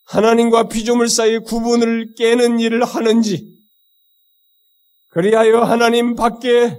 [0.05, 3.51] 하나님과 피조물 사이의 구분을 깨는 일을 하는지,
[5.09, 6.77] 그리하여 하나님 밖에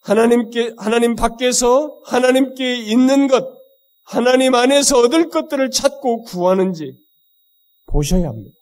[0.00, 3.46] 하나님께 하나님 밖에서 하나님께 있는 것,
[4.04, 6.94] 하나님 안에서 얻을 것들을 찾고 구하는지
[7.88, 8.54] 보셔야 합니다.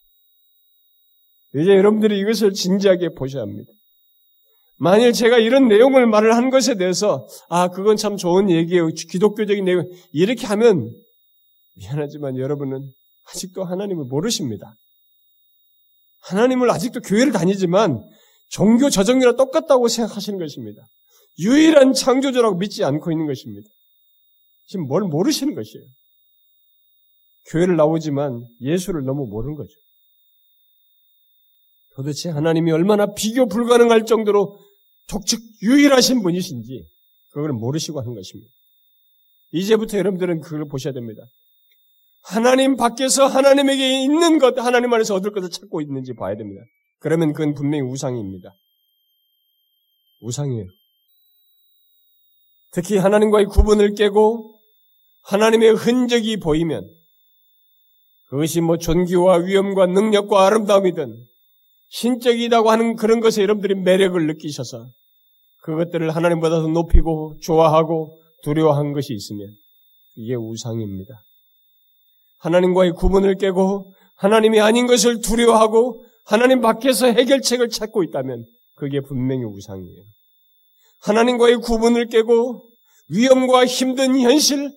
[1.55, 3.71] 이제 여러분들이 이것을 진지하게 보셔야 합니다.
[4.79, 8.89] 만일 제가 이런 내용을 말을 한 것에 대해서 아 그건 참 좋은 얘기예요.
[8.89, 10.91] 기독교적인 내용 이렇게 하면
[11.77, 12.81] 미안하지만 여러분은
[13.31, 14.75] 아직도 하나님을 모르십니다.
[16.25, 18.03] 하나님을 아직도 교회를 다니지만
[18.51, 20.83] 종교 저정교랑 똑같다고 생각하시는 것입니다.
[21.39, 23.69] 유일한 창조주라고 믿지 않고 있는 것입니다.
[24.67, 25.85] 지금 뭘 모르시는 것이에요.
[27.51, 29.71] 교회를 나오지만 예수를 너무 모르는 거죠.
[31.95, 34.59] 도대체 하나님이 얼마나 비교 불가능할 정도로
[35.09, 36.87] 독특 유일하신 분이신지
[37.31, 38.51] 그걸 모르시고 하는 것입니다.
[39.53, 41.23] 이제부터 여러분들은 그걸 보셔야 됩니다.
[42.23, 46.61] 하나님 밖에서 하나님에게 있는 것, 하나님 안에서 얻을 것을 찾고 있는지 봐야 됩니다.
[46.99, 48.53] 그러면 그건 분명히 우상입니다.
[50.21, 50.67] 우상이에요.
[52.73, 54.61] 특히 하나님과의 구분을 깨고
[55.23, 56.96] 하나님의 흔적이 보이면
[58.27, 61.17] 그것이 뭐 존귀와 위엄과 능력과 아름다움이든
[61.89, 64.87] 신적이라고 하는 그런 것에 여러분들이 매력을 느끼셔서
[65.63, 69.49] 그것들을 하나님보다 더 높이고 좋아하고 두려워한 것이 있으면
[70.17, 71.23] 이게 우상입니다.
[72.39, 78.45] 하나님과의 구분을 깨고 하나님이 아닌 것을 두려워하고 하나님 밖에서 해결책을 찾고 있다면
[78.75, 80.03] 그게 분명히 우상이에요.
[81.01, 82.69] 하나님과의 구분을 깨고
[83.09, 84.71] 위험과 힘든 현실,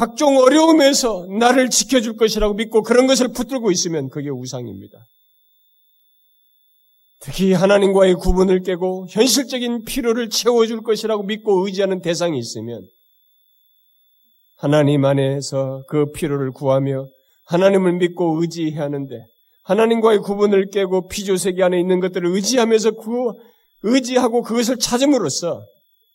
[0.00, 4.98] 각종 어려움에서 나를 지켜줄 것이라고 믿고 그런 것을 붙들고 있으면 그게 우상입니다.
[7.20, 12.80] 특히 하나님과의 구분을 깨고 현실적인 필요를 채워줄 것이라고 믿고 의지하는 대상이 있으면
[14.56, 17.06] 하나님 안에서 그 필요를 구하며
[17.44, 19.22] 하나님을 믿고 의지해야 하는데
[19.64, 23.32] 하나님과의 구분을 깨고 피조세계 안에 있는 것들을 의지하면서 그
[23.82, 25.62] 의지하고 그것을 찾음으로써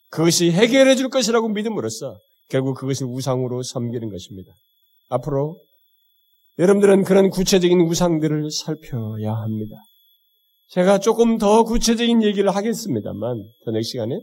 [0.09, 2.17] 그것이 해결해 줄 것이라고 믿음으로써
[2.49, 4.53] 결국 그것을 우상으로 섬기는 것입니다.
[5.09, 5.59] 앞으로
[6.57, 9.75] 여러분들은 그런 구체적인 우상들을 살펴야 합니다.
[10.69, 14.19] 제가 조금 더 구체적인 얘기를 하겠습니다만 저녁 시간에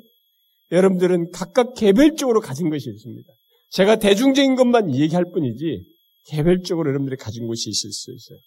[0.70, 3.32] 여러분들은 각각 개별적으로 가진 것이 있습니다.
[3.70, 5.84] 제가 대중적인 것만 얘기할 뿐이지
[6.26, 8.38] 개별적으로 여러분들이 가진 것이 있을 수 있어요.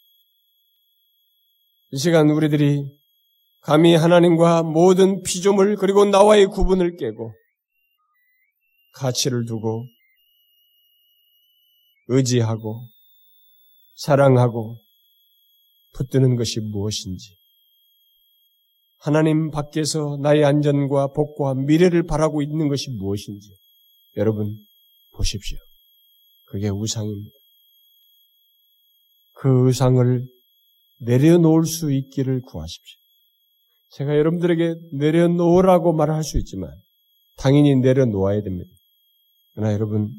[1.91, 2.83] 이 시간 우리들이
[3.61, 7.33] 감히 하나님과 모든 피조물 그리고 나와의 구분을 깨고
[8.95, 9.87] 가치를 두고
[12.07, 12.89] 의지하고
[13.95, 14.77] 사랑하고
[15.93, 17.35] 붙드는 것이 무엇인지
[18.99, 23.55] 하나님 밖에서 나의 안전과 복과 미래를 바라고 있는 것이 무엇인지
[24.17, 24.57] 여러분
[25.13, 25.57] 보십시오.
[26.45, 27.35] 그게 우상입니다.
[29.33, 30.25] 그 의상을
[31.01, 32.97] 내려놓을 수 있기를 구하십시오.
[33.91, 36.71] 제가 여러분들에게 내려놓으라고 말할 수 있지만
[37.37, 38.74] 당연히 내려놓아야 됩니다.
[39.55, 40.11] 그러나 여러분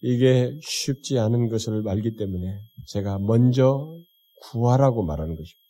[0.00, 3.96] 이게 쉽지 않은 것을 알기 때문에 제가 먼저
[4.42, 5.64] 구하라고 말하는 것입니다.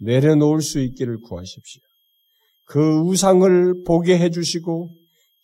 [0.00, 1.80] 내려놓을 수 있기를 구하십시오.
[2.66, 4.90] 그 우상을 보게 해주시고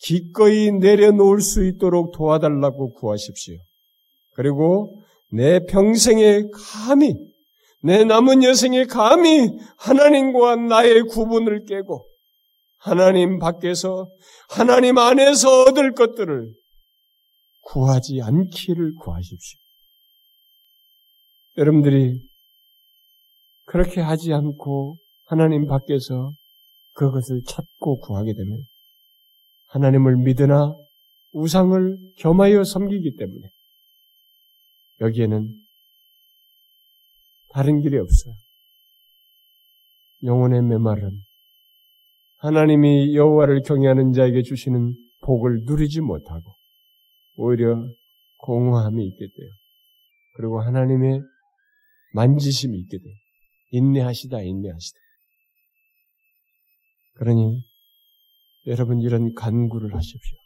[0.00, 3.56] 기꺼이 내려놓을 수 있도록 도와달라고 구하십시오.
[4.34, 7.14] 그리고 내 평생에 감히,
[7.82, 12.04] 내 남은 여생에 감히 하나님과 나의 구분을 깨고
[12.78, 14.08] 하나님 밖에서
[14.48, 16.52] 하나님 안에서 얻을 것들을
[17.62, 19.58] 구하지 않기를 구하십시오.
[21.58, 22.20] 여러분들이
[23.64, 24.96] 그렇게 하지 않고
[25.26, 26.32] 하나님 밖에서
[26.94, 28.62] 그것을 찾고 구하게 되면
[29.68, 30.74] 하나님을 믿으나
[31.32, 33.50] 우상을 겸하여 섬기기 때문에
[35.00, 35.54] 여기에는
[37.50, 38.34] 다른 길이 없어요.
[40.24, 41.27] 영혼의 메말은
[42.38, 46.54] 하나님이 여호와를 경외하는 자에게 주시는 복을 누리지 못하고
[47.34, 47.76] 오히려
[48.38, 49.50] 공허함이 있게 돼요.
[50.36, 51.20] 그리고 하나님의
[52.14, 53.14] 만지심이 있게 돼요.
[53.70, 54.98] 인내하시다, 인내하시다.
[57.14, 57.60] 그러니
[58.66, 60.38] 여러분 이런 간구를 하십시오.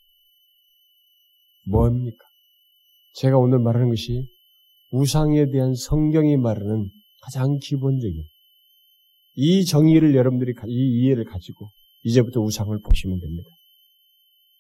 [1.67, 2.25] 뭡니까?
[3.15, 4.27] 제가 오늘 말하는 것이
[4.91, 6.91] 우상에 대한 성경이 말하는
[7.21, 8.25] 가장 기본적인
[9.35, 11.71] 이 정의를 여러분들이 이 이해를 가지고
[12.03, 13.49] 이제부터 우상을 보시면 됩니다.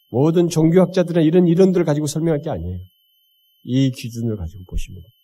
[0.09, 2.78] 모든 종교학자들은 이런 이론들을 가지고 설명할 게 아니에요.
[3.64, 5.14] 이 기준을 가지고 보시면 됩니다.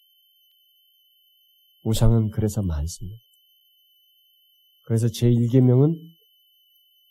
[1.83, 3.19] 우상은 그래서 많습니다.
[4.83, 5.95] 그래서 제1계명은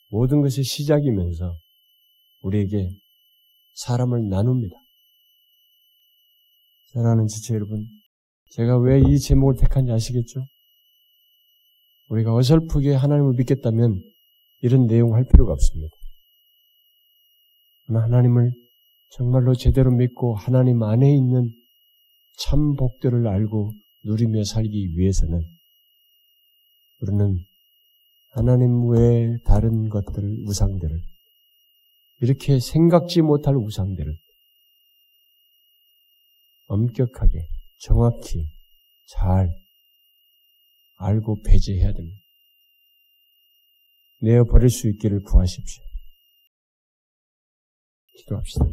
[0.10, 1.56] 모든 것의 시작이면서
[2.42, 2.90] 우리에게
[3.76, 4.76] 사람을 나눕니다.
[6.94, 7.86] 사랑하는 지체 여러분,
[8.52, 10.46] 제가 왜 이 제목을 택한지 아시겠죠?
[12.08, 14.02] 우리가 어설프게 하나님을 믿겠다면
[14.62, 15.96] 이런 내용 할 필요가 없습니다.
[17.88, 18.52] 하나님을
[19.12, 21.50] 정말로 제대로 믿고 하나님 안에 있는
[22.40, 23.74] 참 복들을 알고
[24.04, 25.42] 누리며 살기 위해서는
[27.02, 27.38] 우리는
[28.32, 31.02] 하나님 외에 다른 것들을, 우상들을,
[32.22, 34.16] 이렇게 생각지 못할 우상들을
[36.68, 37.48] 엄격하게,
[37.80, 38.46] 정확히,
[39.08, 39.50] 잘
[40.98, 42.27] 알고 배제해야 됩니다.
[44.22, 45.84] 내어 버릴 수 있기를 구하십시오.
[48.18, 48.66] 기도합시다.